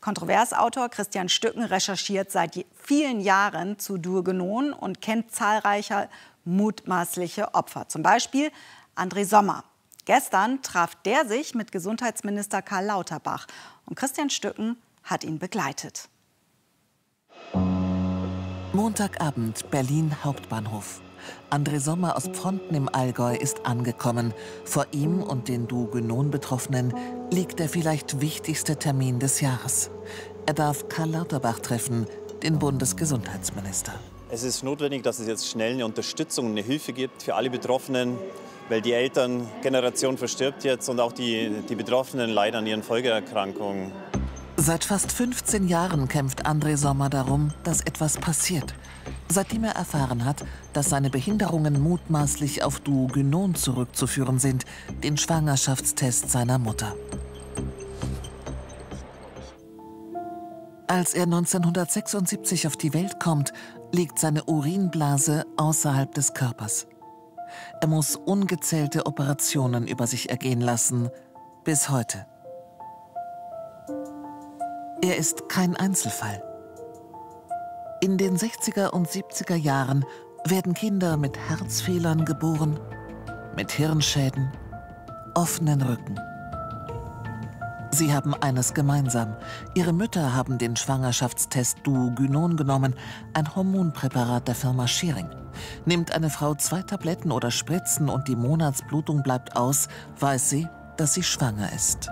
Kontroversautor 0.00 0.88
Christian 0.88 1.28
Stücken 1.28 1.62
recherchiert 1.62 2.30
seit 2.30 2.64
vielen 2.74 3.20
Jahren 3.20 3.78
zu 3.78 3.98
Duogenon 3.98 4.72
und 4.72 5.00
kennt 5.02 5.32
zahlreiche 5.32 6.08
mutmaßliche 6.44 7.54
Opfer. 7.54 7.88
Zum 7.88 8.02
Beispiel 8.02 8.50
André 8.96 9.26
Sommer. 9.26 9.64
Gestern 10.06 10.62
traf 10.62 10.94
der 11.04 11.26
sich 11.26 11.54
mit 11.54 11.72
Gesundheitsminister 11.72 12.62
Karl 12.62 12.86
Lauterbach 12.86 13.46
und 13.84 13.96
Christian 13.96 14.30
Stücken 14.30 14.76
hat 15.04 15.24
ihn 15.24 15.38
begleitet. 15.38 16.08
Montagabend, 18.72 19.70
Berlin 19.70 20.16
Hauptbahnhof. 20.24 21.02
André 21.50 21.80
Sommer 21.80 22.16
aus 22.16 22.28
Pfronten 22.28 22.74
im 22.74 22.88
Allgäu 22.88 23.34
ist 23.34 23.66
angekommen. 23.66 24.32
Vor 24.64 24.86
ihm 24.92 25.22
und 25.22 25.48
den 25.48 25.68
Duogenon-Betroffenen 25.68 26.94
liegt 27.30 27.58
der 27.58 27.68
vielleicht 27.68 28.20
wichtigste 28.20 28.76
Termin 28.76 29.18
des 29.18 29.40
Jahres. 29.40 29.90
Er 30.46 30.54
darf 30.54 30.88
Karl 30.88 31.10
Lauterbach 31.10 31.60
treffen, 31.60 32.06
den 32.42 32.58
Bundesgesundheitsminister. 32.58 33.92
Es 34.30 34.44
ist 34.44 34.62
notwendig, 34.62 35.02
dass 35.02 35.18
es 35.18 35.26
jetzt 35.26 35.48
schnell 35.48 35.74
eine 35.74 35.84
Unterstützung, 35.84 36.46
eine 36.46 36.62
Hilfe 36.62 36.92
gibt 36.92 37.22
für 37.22 37.34
alle 37.34 37.50
Betroffenen, 37.50 38.16
weil 38.68 38.80
die 38.80 38.92
Elterngeneration 38.92 40.16
verstirbt 40.16 40.62
jetzt 40.62 40.88
und 40.88 41.00
auch 41.00 41.12
die, 41.12 41.50
die 41.68 41.74
Betroffenen 41.74 42.30
leiden 42.30 42.58
an 42.58 42.66
ihren 42.66 42.82
Folgeerkrankungen. 42.84 43.90
Seit 44.62 44.84
fast 44.84 45.10
15 45.10 45.68
Jahren 45.68 46.06
kämpft 46.06 46.44
André 46.44 46.76
Sommer 46.76 47.08
darum, 47.08 47.50
dass 47.64 47.80
etwas 47.80 48.18
passiert. 48.18 48.74
Seitdem 49.30 49.64
er 49.64 49.74
erfahren 49.74 50.26
hat, 50.26 50.44
dass 50.74 50.90
seine 50.90 51.08
Behinderungen 51.08 51.82
mutmaßlich 51.82 52.62
auf 52.62 52.78
Duogenon 52.78 53.54
zurückzuführen 53.54 54.38
sind, 54.38 54.66
den 55.02 55.16
Schwangerschaftstest 55.16 56.30
seiner 56.30 56.58
Mutter. 56.58 56.94
Als 60.88 61.14
er 61.14 61.22
1976 61.22 62.66
auf 62.66 62.76
die 62.76 62.92
Welt 62.92 63.18
kommt, 63.18 63.54
liegt 63.92 64.18
seine 64.18 64.44
Urinblase 64.44 65.46
außerhalb 65.56 66.12
des 66.12 66.34
Körpers. 66.34 66.86
Er 67.80 67.88
muss 67.88 68.14
ungezählte 68.14 69.06
Operationen 69.06 69.88
über 69.88 70.06
sich 70.06 70.28
ergehen 70.28 70.60
lassen, 70.60 71.08
bis 71.64 71.88
heute. 71.88 72.26
Er 75.02 75.16
ist 75.16 75.48
kein 75.48 75.76
Einzelfall. 75.76 76.42
In 78.02 78.18
den 78.18 78.36
60er 78.36 78.90
und 78.90 79.08
70er 79.08 79.54
Jahren 79.54 80.04
werden 80.44 80.74
Kinder 80.74 81.16
mit 81.16 81.38
Herzfehlern 81.38 82.26
geboren, 82.26 82.78
mit 83.56 83.70
Hirnschäden, 83.72 84.52
offenen 85.34 85.80
Rücken. 85.80 86.20
Sie 87.92 88.12
haben 88.12 88.34
eines 88.34 88.74
gemeinsam. 88.74 89.36
Ihre 89.74 89.94
Mütter 89.94 90.34
haben 90.34 90.58
den 90.58 90.76
Schwangerschaftstest 90.76 91.78
Duogynon 91.82 92.58
genommen, 92.58 92.94
ein 93.32 93.56
Hormonpräparat 93.56 94.48
der 94.48 94.54
Firma 94.54 94.86
Schering. 94.86 95.30
Nimmt 95.86 96.12
eine 96.12 96.28
Frau 96.28 96.54
zwei 96.56 96.82
Tabletten 96.82 97.32
oder 97.32 97.50
Spritzen 97.50 98.10
und 98.10 98.28
die 98.28 98.36
Monatsblutung 98.36 99.22
bleibt 99.22 99.56
aus, 99.56 99.88
weiß 100.18 100.50
sie, 100.50 100.68
dass 100.98 101.14
sie 101.14 101.22
schwanger 101.22 101.72
ist. 101.72 102.10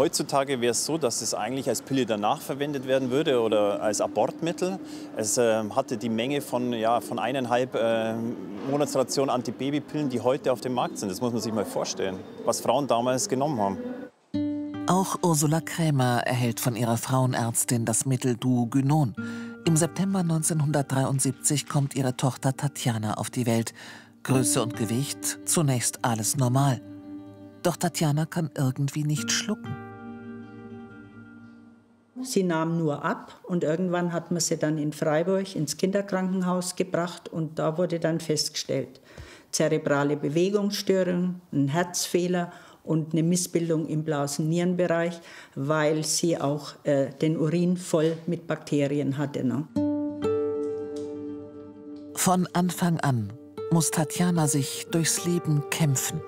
Heutzutage 0.00 0.62
wäre 0.62 0.70
es 0.70 0.86
so, 0.86 0.96
dass 0.96 1.20
es 1.20 1.34
eigentlich 1.34 1.68
als 1.68 1.82
Pille 1.82 2.06
danach 2.06 2.40
verwendet 2.40 2.86
werden 2.86 3.10
würde 3.10 3.38
oder 3.42 3.82
als 3.82 4.00
Abortmittel. 4.00 4.78
Es 5.14 5.36
äh, 5.36 5.62
hatte 5.76 5.98
die 5.98 6.08
Menge 6.08 6.40
von, 6.40 6.72
ja, 6.72 7.02
von 7.02 7.18
eineinhalb 7.18 7.74
äh, 7.74 8.14
Monatsration 8.70 9.28
Antibabypillen, 9.28 10.08
die 10.08 10.22
heute 10.22 10.52
auf 10.52 10.62
dem 10.62 10.72
Markt 10.72 10.96
sind. 10.96 11.10
Das 11.10 11.20
muss 11.20 11.34
man 11.34 11.42
sich 11.42 11.52
mal 11.52 11.66
vorstellen, 11.66 12.18
was 12.46 12.62
Frauen 12.62 12.86
damals 12.86 13.28
genommen 13.28 13.60
haben. 13.60 13.78
Auch 14.86 15.16
Ursula 15.22 15.60
Krämer 15.60 16.22
erhält 16.24 16.60
von 16.60 16.76
ihrer 16.76 16.96
Frauenärztin 16.96 17.84
das 17.84 18.06
Mittel 18.06 18.38
Duogynon. 18.38 19.14
Im 19.66 19.76
September 19.76 20.20
1973 20.20 21.68
kommt 21.68 21.94
ihre 21.94 22.16
Tochter 22.16 22.56
Tatjana 22.56 23.18
auf 23.18 23.28
die 23.28 23.44
Welt. 23.44 23.74
Größe 24.22 24.62
und 24.62 24.76
Gewicht, 24.76 25.40
zunächst 25.44 26.06
alles 26.06 26.38
normal. 26.38 26.80
Doch 27.62 27.76
Tatjana 27.76 28.24
kann 28.24 28.48
irgendwie 28.56 29.04
nicht 29.04 29.30
schlucken. 29.30 29.89
Sie 32.22 32.42
nahm 32.42 32.78
nur 32.78 33.04
ab 33.04 33.40
und 33.44 33.64
irgendwann 33.64 34.12
hat 34.12 34.30
man 34.30 34.40
sie 34.40 34.56
dann 34.56 34.78
in 34.78 34.92
Freiburg 34.92 35.54
ins 35.56 35.76
Kinderkrankenhaus 35.76 36.76
gebracht 36.76 37.28
und 37.28 37.58
da 37.58 37.78
wurde 37.78 38.00
dann 38.00 38.20
festgestellt, 38.20 39.00
zerebrale 39.50 40.16
Bewegungsstörung, 40.16 41.40
ein 41.52 41.68
Herzfehler 41.68 42.52
und 42.84 43.12
eine 43.12 43.22
Missbildung 43.22 43.86
im 43.86 44.04
Blasen-Nierenbereich, 44.04 45.20
weil 45.54 46.04
sie 46.04 46.40
auch 46.40 46.72
äh, 46.84 47.10
den 47.10 47.36
Urin 47.38 47.76
voll 47.76 48.16
mit 48.26 48.46
Bakterien 48.46 49.18
hatte. 49.18 49.44
Ne? 49.44 49.66
Von 52.14 52.48
Anfang 52.52 53.00
an 53.00 53.32
muss 53.70 53.90
Tatjana 53.90 54.46
sich 54.46 54.86
durchs 54.90 55.24
Leben 55.24 55.62
kämpfen. 55.70 56.20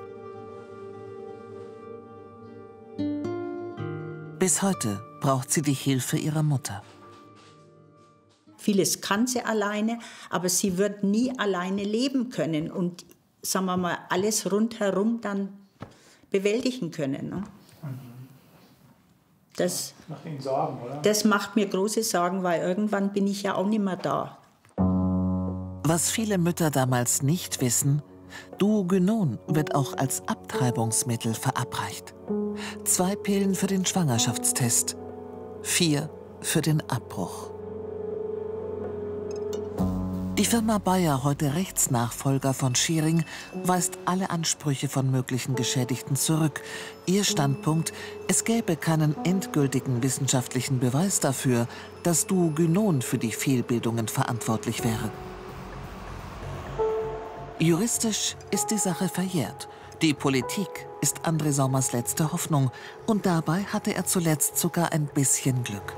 Bis 4.39 4.63
heute 4.63 5.01
braucht 5.23 5.51
sie 5.51 5.63
die 5.63 5.73
Hilfe 5.73 6.19
ihrer 6.19 6.43
Mutter. 6.43 6.83
Vieles 8.59 9.01
kann 9.01 9.27
sie 9.27 9.43
alleine, 9.43 9.99
aber 10.29 10.49
sie 10.49 10.77
wird 10.77 11.03
nie 11.03 11.37
alleine 11.39 11.85
leben 11.85 12.29
können 12.29 12.71
und 12.71 13.07
sagen 13.41 13.67
wir 13.67 13.77
mal 13.77 13.99
alles 14.11 14.53
rundherum 14.53 15.21
dann 15.21 15.49
bewältigen 16.31 16.91
können. 16.91 17.29
Ne? 17.31 17.45
Das, 19.57 19.95
macht 20.09 20.25
Ihnen 20.27 20.41
Sorgen, 20.41 20.81
oder? 20.83 20.97
das 21.03 21.25
macht 21.25 21.57
mir 21.57 21.67
große 21.67 22.03
Sorgen, 22.03 22.43
weil 22.43 22.63
irgendwann 22.63 23.13
bin 23.13 23.27
ich 23.27 23.43
ja 23.43 23.55
auch 23.55 23.67
nicht 23.67 23.83
mehr 23.83 23.97
da. 23.97 24.39
Was 25.85 26.11
viele 26.11 26.39
Mütter 26.39 26.71
damals 26.71 27.23
nicht 27.23 27.61
wissen, 27.61 28.03
Duogynon 28.59 29.39
wird 29.47 29.75
auch 29.75 29.97
als 29.97 30.27
Abtreibungsmittel 30.27 31.35
verabreicht. 31.35 32.15
Zwei 32.85 33.15
Pillen 33.15 33.55
für 33.55 33.67
den 33.67 33.85
Schwangerschaftstest, 33.85 34.97
vier 35.63 36.11
für 36.41 36.61
den 36.61 36.81
Abbruch. 36.91 37.51
Die 40.39 40.47
Firma 40.47 40.79
Bayer, 40.79 41.23
heute 41.23 41.55
Rechtsnachfolger 41.55 42.53
von 42.53 42.75
Schering, 42.75 43.25
weist 43.65 43.99
alle 44.07 44.31
Ansprüche 44.31 44.89
von 44.89 45.11
möglichen 45.11 45.55
Geschädigten 45.55 46.17
zurück. 46.17 46.63
Ihr 47.07 47.23
Standpunkt, 47.23 47.93
es 48.29 48.45
gäbe 48.45 48.77
keinen 48.77 49.15
endgültigen 49.25 50.03
wissenschaftlichen 50.03 50.81
Beweis 50.81 51.21
dafür, 51.21 51.69
dass 52.03 52.27
Duogynon 52.27 53.03
für 53.03 53.19
die 53.19 53.31
Fehlbildungen 53.31 54.09
verantwortlich 54.09 54.83
wäre. 54.83 55.11
Juristisch 57.59 58.35
ist 58.51 58.73
die 58.73 58.79
Sache 58.79 59.09
verjährt. 59.09 59.69
Die 60.03 60.15
Politik 60.15 60.89
ist 61.01 61.21
André 61.21 61.53
Sommers 61.53 61.93
letzte 61.93 62.33
Hoffnung 62.33 62.73
und 63.07 63.25
dabei 63.25 63.63
hatte 63.73 63.95
er 63.95 64.05
zuletzt 64.05 64.59
sogar 64.59 64.91
ein 64.91 65.07
bisschen 65.07 65.63
Glück. 65.63 65.95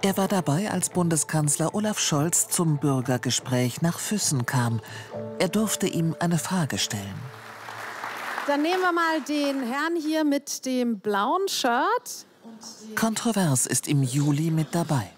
Er 0.00 0.16
war 0.16 0.28
dabei, 0.28 0.70
als 0.70 0.88
Bundeskanzler 0.88 1.74
Olaf 1.74 1.98
Scholz 1.98 2.48
zum 2.48 2.78
Bürgergespräch 2.78 3.82
nach 3.82 3.98
Füssen 3.98 4.46
kam. 4.46 4.80
Er 5.38 5.48
durfte 5.48 5.86
ihm 5.86 6.16
eine 6.20 6.38
Frage 6.38 6.78
stellen. 6.78 7.20
Dann 8.46 8.62
nehmen 8.62 8.80
wir 8.80 8.92
mal 8.92 9.20
den 9.28 9.62
Herrn 9.70 9.96
hier 10.00 10.24
mit 10.24 10.64
dem 10.64 11.00
blauen 11.00 11.46
Shirt. 11.48 12.24
Kontrovers 12.94 13.66
ist 13.66 13.88
im 13.88 14.02
Juli 14.02 14.50
mit 14.50 14.74
dabei. 14.74 15.10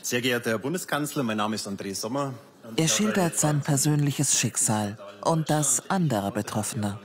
Sehr 0.00 0.22
geehrter 0.22 0.50
Herr 0.52 0.58
Bundeskanzler, 0.58 1.24
mein 1.24 1.36
Name 1.36 1.56
ist 1.56 1.68
André 1.68 1.94
Sommer. 1.94 2.32
Er 2.76 2.88
schildert 2.88 3.38
sein 3.38 3.60
persönliches 3.60 4.38
Schicksal 4.38 4.96
und 5.24 5.50
das 5.50 5.90
anderer 5.90 6.30
Betroffener. 6.30 7.00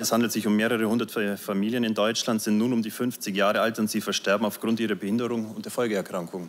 Es 0.00 0.12
handelt 0.12 0.32
sich 0.32 0.46
um 0.46 0.56
mehrere 0.56 0.88
hundert 0.88 1.10
Familien 1.38 1.84
in 1.84 1.94
Deutschland, 1.94 2.42
sind 2.42 2.58
nun 2.58 2.72
um 2.72 2.82
die 2.82 2.90
50 2.90 3.34
Jahre 3.34 3.60
alt 3.60 3.78
und 3.78 3.90
sie 3.90 4.00
versterben 4.00 4.46
aufgrund 4.46 4.80
ihrer 4.80 4.94
Behinderung 4.94 5.52
und 5.54 5.64
der 5.64 5.72
Folgeerkrankung. 5.72 6.48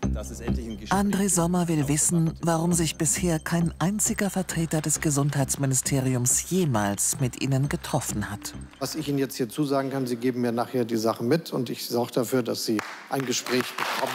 André 0.90 1.30
Sommer 1.30 1.68
will 1.68 1.88
wissen, 1.88 2.34
warum 2.42 2.74
sich 2.74 2.96
bisher 2.96 3.40
kein 3.40 3.74
einziger 3.80 4.30
Vertreter 4.30 4.82
des 4.82 5.02
Gesundheitsministeriums 5.02 6.50
jemals 6.50 7.20
mit 7.20 7.42
ihnen 7.42 7.70
getroffen 7.70 8.30
hat. 8.30 8.54
Was 8.80 8.96
ich 8.96 9.08
Ihnen 9.08 9.20
jetzt 9.20 9.36
hier 9.36 9.50
zusagen 9.50 9.92
kann, 9.92 10.08
Sie 10.08 10.16
geben 10.16 10.42
mir 10.42 10.52
nachher 10.52 10.86
die 10.86 10.98
Sachen 10.98 11.28
mit 11.28 11.52
und 11.52 11.70
ich 11.70 11.88
sorge 11.88 12.12
dafür, 12.14 12.44
dass 12.44 12.66
Sie 12.66 12.80
ein 13.10 13.26
Gespräch 13.26 13.66
bekommen. 13.76 14.14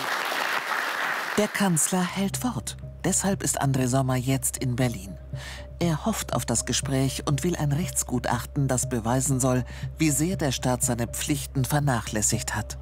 Der 1.39 1.49
Kanzler 1.49 2.03
hält 2.03 2.45
Wort. 2.45 2.77
Deshalb 3.05 3.43
ist 3.43 3.61
André 3.61 3.87
Sommer 3.87 4.17
jetzt 4.17 4.57
in 4.57 4.77
Berlin. 4.77 5.19
Er 5.85 6.07
hofft 6.07 6.33
auf 6.33 6.47
das 6.47 6.65
Gespräch 6.65 7.25
und 7.27 7.45
will 7.45 7.57
ein 7.57 7.71
Rechtsgutachten, 7.71 8.69
das 8.69 8.89
beweisen 8.89 9.39
soll, 9.39 9.65
wie 9.99 10.09
sehr 10.09 10.37
der 10.37 10.51
Staat 10.51 10.83
seine 10.83 11.07
Pflichten 11.07 11.67
vernachlässigt 11.67 12.57
hat. 12.57 12.79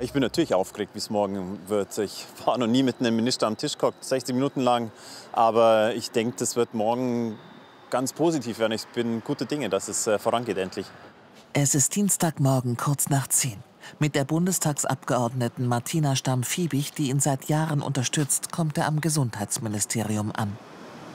Ich 0.00 0.12
bin 0.12 0.20
natürlich 0.20 0.52
aufgeregt, 0.52 0.94
wie 0.94 0.98
es 0.98 1.10
morgen 1.10 1.60
wird. 1.68 1.96
Ich 1.98 2.26
war 2.44 2.58
noch 2.58 2.66
nie 2.66 2.82
mit 2.82 2.98
einem 2.98 3.14
Minister 3.14 3.46
am 3.46 3.56
Tisch 3.56 3.78
gehockt, 3.78 4.02
60 4.04 4.34
Minuten 4.34 4.62
lang. 4.62 4.90
Aber 5.30 5.94
ich 5.94 6.10
denke, 6.10 6.34
das 6.36 6.56
wird 6.56 6.74
morgen 6.74 7.38
ganz 7.88 8.12
positiv 8.12 8.58
werden. 8.58 8.72
Ich 8.72 8.88
bin 8.88 9.22
gute 9.22 9.46
Dinge, 9.46 9.68
dass 9.68 9.86
es 9.86 10.08
äh, 10.08 10.18
vorangeht 10.18 10.58
endlich. 10.58 10.86
Es 11.52 11.76
ist 11.76 11.94
Dienstagmorgen 11.94 12.76
kurz 12.76 13.10
nach 13.10 13.28
10. 13.28 13.62
Mit 14.00 14.16
der 14.16 14.24
Bundestagsabgeordneten 14.24 15.68
Martina 15.68 16.16
Stamm-Fiebig, 16.16 16.90
die 16.94 17.10
ihn 17.10 17.20
seit 17.20 17.48
Jahren 17.48 17.80
unterstützt, 17.80 18.50
kommt 18.50 18.76
er 18.76 18.88
am 18.88 19.00
Gesundheitsministerium 19.00 20.32
an. 20.34 20.58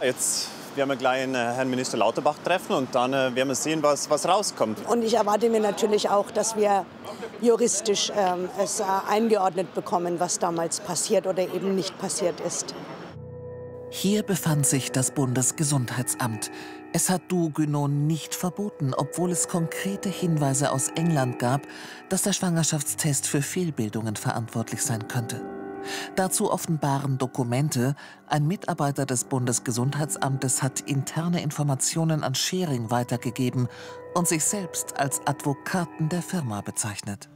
Jetzt 0.02 0.48
werden 0.76 0.90
wir 0.90 0.96
gleich 0.96 1.24
einen 1.24 1.36
Herrn 1.36 1.70
Minister 1.70 1.98
Lauterbach 1.98 2.38
treffen 2.44 2.74
und 2.74 2.94
dann 2.96 3.14
äh, 3.14 3.36
werden 3.36 3.50
wir 3.50 3.56
sehen, 3.56 3.84
was, 3.84 4.10
was 4.10 4.28
rauskommt. 4.28 4.86
Und 4.88 5.04
ich 5.04 5.14
erwarte 5.14 5.50
mir 5.50 5.60
natürlich 5.60 6.10
auch, 6.10 6.32
dass 6.32 6.56
wir 6.56 6.86
juristisch 7.42 8.12
ähm, 8.16 8.50
es 8.62 8.80
äh, 8.80 8.84
eingeordnet 9.10 9.74
bekommen, 9.74 10.20
was 10.20 10.40
damals 10.40 10.80
passiert 10.80 11.28
oder 11.28 11.44
eben 11.44 11.76
nicht 11.76 11.98
passiert 12.00 12.40
ist. 12.42 12.74
Hier 13.90 14.24
befand 14.24 14.66
sich 14.66 14.92
das 14.94 15.12
Bundesgesundheitsamt. 15.12 16.50
Es 16.94 17.10
hat 17.10 17.24
Duogynon 17.30 18.08
nicht 18.08 18.36
verboten, 18.36 18.94
obwohl 18.94 19.32
es 19.32 19.50
konkrete 19.50 20.08
Hinweise 20.08 20.72
aus 20.72 20.90
England 20.96 21.40
gab, 21.40 21.68
dass 22.08 22.22
der 22.22 22.32
Schwangerschaftstest 22.32 23.28
für 23.28 23.42
Fehlbildungen 23.42 24.16
verantwortlich 24.16 24.82
sein 24.82 25.10
könnte. 25.10 25.42
Dazu 26.15 26.52
offenbaren 26.52 27.17
Dokumente, 27.17 27.96
ein 28.28 28.48
Mitarbeiter 28.48 29.06
des 29.06 29.26
Bundesgesundheitsamtes 29.26 30.62
hat 30.62 30.82
interne 30.82 31.41
Informationen 31.41 32.24
an 32.24 32.36
Schering 32.36 32.91
weitergegeben 32.91 33.67
und 34.13 34.28
sich 34.28 34.44
selbst 34.44 35.00
als 35.00 35.26
Advokaten 35.26 36.10
der 36.10 36.22
Firma 36.22 36.62
bezeichnet. 36.62 37.30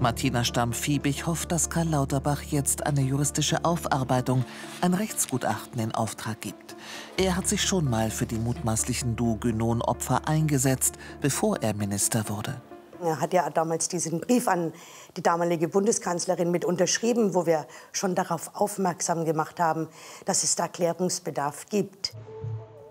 Martina 0.00 0.44
Stamm-Fiebig 0.44 1.26
hofft, 1.26 1.50
dass 1.50 1.70
Karl 1.70 1.88
Lauterbach 1.88 2.42
jetzt 2.42 2.86
eine 2.86 3.00
juristische 3.00 3.64
Aufarbeitung, 3.64 4.44
ein 4.80 4.94
Rechtsgutachten 4.94 5.80
in 5.80 5.92
Auftrag 5.92 6.40
gibt. 6.40 6.76
Er 7.16 7.36
hat 7.36 7.48
sich 7.48 7.62
schon 7.62 7.88
mal 7.88 8.10
für 8.10 8.26
die 8.26 8.38
mutmaßlichen 8.38 9.16
Duogynon-Opfer 9.16 10.28
eingesetzt, 10.28 10.98
bevor 11.20 11.62
er 11.62 11.74
Minister 11.74 12.28
wurde. 12.28 12.60
Er 13.02 13.20
hat 13.20 13.32
ja 13.32 13.48
damals 13.50 13.88
diesen 13.88 14.20
Brief 14.20 14.48
an 14.48 14.72
die 15.16 15.22
damalige 15.22 15.68
Bundeskanzlerin 15.68 16.50
mit 16.50 16.64
unterschrieben, 16.64 17.34
wo 17.34 17.46
wir 17.46 17.66
schon 17.92 18.14
darauf 18.14 18.50
aufmerksam 18.54 19.24
gemacht 19.24 19.60
haben, 19.60 19.88
dass 20.24 20.42
es 20.42 20.56
da 20.56 20.68
Klärungsbedarf 20.68 21.66
gibt. 21.68 22.12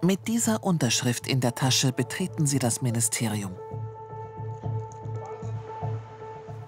Mit 0.02 0.28
dieser 0.28 0.64
Unterschrift 0.64 1.28
in 1.28 1.42
der 1.42 1.56
Tasche 1.56 1.92
betreten 1.92 2.46
sie 2.46 2.60
das 2.60 2.82
Ministerium. 2.82 3.56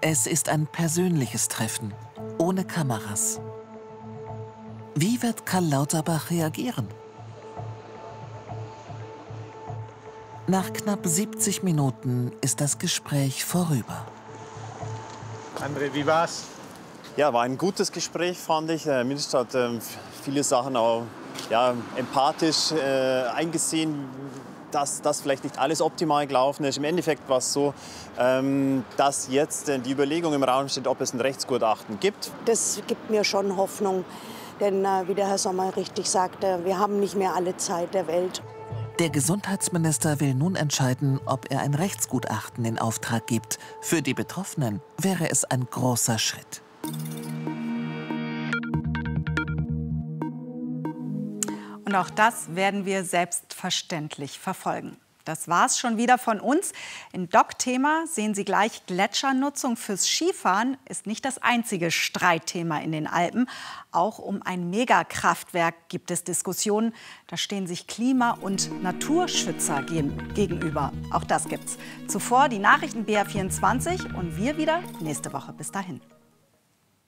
Es 0.02 0.26
ist 0.26 0.48
ein 0.48 0.66
persönliches 0.66 1.48
Treffen, 1.48 1.94
ohne 2.38 2.64
Kameras. 2.64 3.40
Wie 4.94 5.22
wird 5.22 5.46
Karl 5.46 5.64
Lauterbach 5.64 6.30
reagieren? 6.30 6.88
Nach 10.50 10.72
knapp 10.72 11.06
70 11.06 11.62
Minuten 11.62 12.32
ist 12.40 12.60
das 12.60 12.80
Gespräch 12.80 13.44
vorüber. 13.44 14.04
André, 15.60 15.94
wie 15.94 16.04
war's? 16.04 16.46
Ja, 17.16 17.32
war 17.32 17.42
ein 17.42 17.56
gutes 17.56 17.92
Gespräch, 17.92 18.36
fand 18.36 18.68
ich. 18.72 18.82
Der 18.82 19.04
Minister 19.04 19.38
hat 19.38 19.54
äh, 19.54 19.78
viele 20.24 20.42
Sachen 20.42 20.74
auch 20.76 21.04
ja, 21.50 21.72
empathisch 21.94 22.72
äh, 22.72 23.28
eingesehen, 23.32 24.08
dass 24.72 25.00
das 25.00 25.20
vielleicht 25.20 25.44
nicht 25.44 25.56
alles 25.56 25.80
optimal 25.80 26.26
gelaufen 26.26 26.64
ist. 26.64 26.78
Im 26.78 26.84
Endeffekt 26.84 27.28
war 27.28 27.38
es 27.38 27.52
so, 27.52 27.72
ähm, 28.18 28.84
dass 28.96 29.28
jetzt 29.30 29.68
äh, 29.68 29.78
die 29.78 29.92
Überlegung 29.92 30.34
im 30.34 30.42
Raum 30.42 30.68
steht, 30.68 30.88
ob 30.88 31.00
es 31.00 31.14
ein 31.14 31.20
Rechtsgutachten 31.20 32.00
gibt. 32.00 32.32
Das 32.46 32.82
gibt 32.88 33.08
mir 33.08 33.22
schon 33.22 33.56
Hoffnung, 33.56 34.04
denn 34.58 34.84
äh, 34.84 35.06
wie 35.06 35.14
der 35.14 35.28
Herr 35.28 35.38
Sommer 35.38 35.76
richtig 35.76 36.10
sagte, 36.10 36.64
wir 36.64 36.76
haben 36.76 36.98
nicht 36.98 37.14
mehr 37.14 37.36
alle 37.36 37.56
Zeit 37.56 37.94
der 37.94 38.08
Welt. 38.08 38.42
Der 39.00 39.08
Gesundheitsminister 39.08 40.20
will 40.20 40.34
nun 40.34 40.56
entscheiden, 40.56 41.20
ob 41.24 41.50
er 41.50 41.60
ein 41.60 41.72
Rechtsgutachten 41.72 42.66
in 42.66 42.78
Auftrag 42.78 43.26
gibt. 43.26 43.58
Für 43.80 44.02
die 44.02 44.12
Betroffenen 44.12 44.82
wäre 44.98 45.30
es 45.30 45.46
ein 45.46 45.64
großer 45.64 46.18
Schritt. 46.18 46.60
Und 51.86 51.94
auch 51.94 52.10
das 52.10 52.54
werden 52.54 52.84
wir 52.84 53.02
selbstverständlich 53.02 54.38
verfolgen. 54.38 54.98
Das 55.30 55.46
war's 55.46 55.78
schon 55.78 55.96
wieder 55.96 56.18
von 56.18 56.40
uns. 56.40 56.72
In 57.12 57.28
Doc-Thema 57.28 58.04
sehen 58.08 58.34
Sie 58.34 58.44
gleich, 58.44 58.84
Gletschernutzung 58.86 59.76
fürs 59.76 60.04
Skifahren 60.04 60.76
ist 60.88 61.06
nicht 61.06 61.24
das 61.24 61.38
einzige 61.38 61.92
Streitthema 61.92 62.80
in 62.80 62.90
den 62.90 63.06
Alpen. 63.06 63.48
Auch 63.92 64.18
um 64.18 64.42
ein 64.42 64.70
Megakraftwerk 64.70 65.88
gibt 65.88 66.10
es 66.10 66.24
Diskussionen. 66.24 66.92
Da 67.28 67.36
stehen 67.36 67.68
sich 67.68 67.86
Klima- 67.86 68.38
und 68.40 68.82
Naturschützer 68.82 69.84
gegenüber. 69.84 70.92
Auch 71.12 71.22
das 71.22 71.46
gibt's. 71.46 71.78
Zuvor 72.08 72.48
die 72.48 72.58
Nachrichten 72.58 73.06
BR24 73.06 74.12
und 74.16 74.36
wir 74.36 74.56
wieder 74.56 74.82
nächste 75.00 75.32
Woche. 75.32 75.52
Bis 75.52 75.70
dahin. 75.70 76.00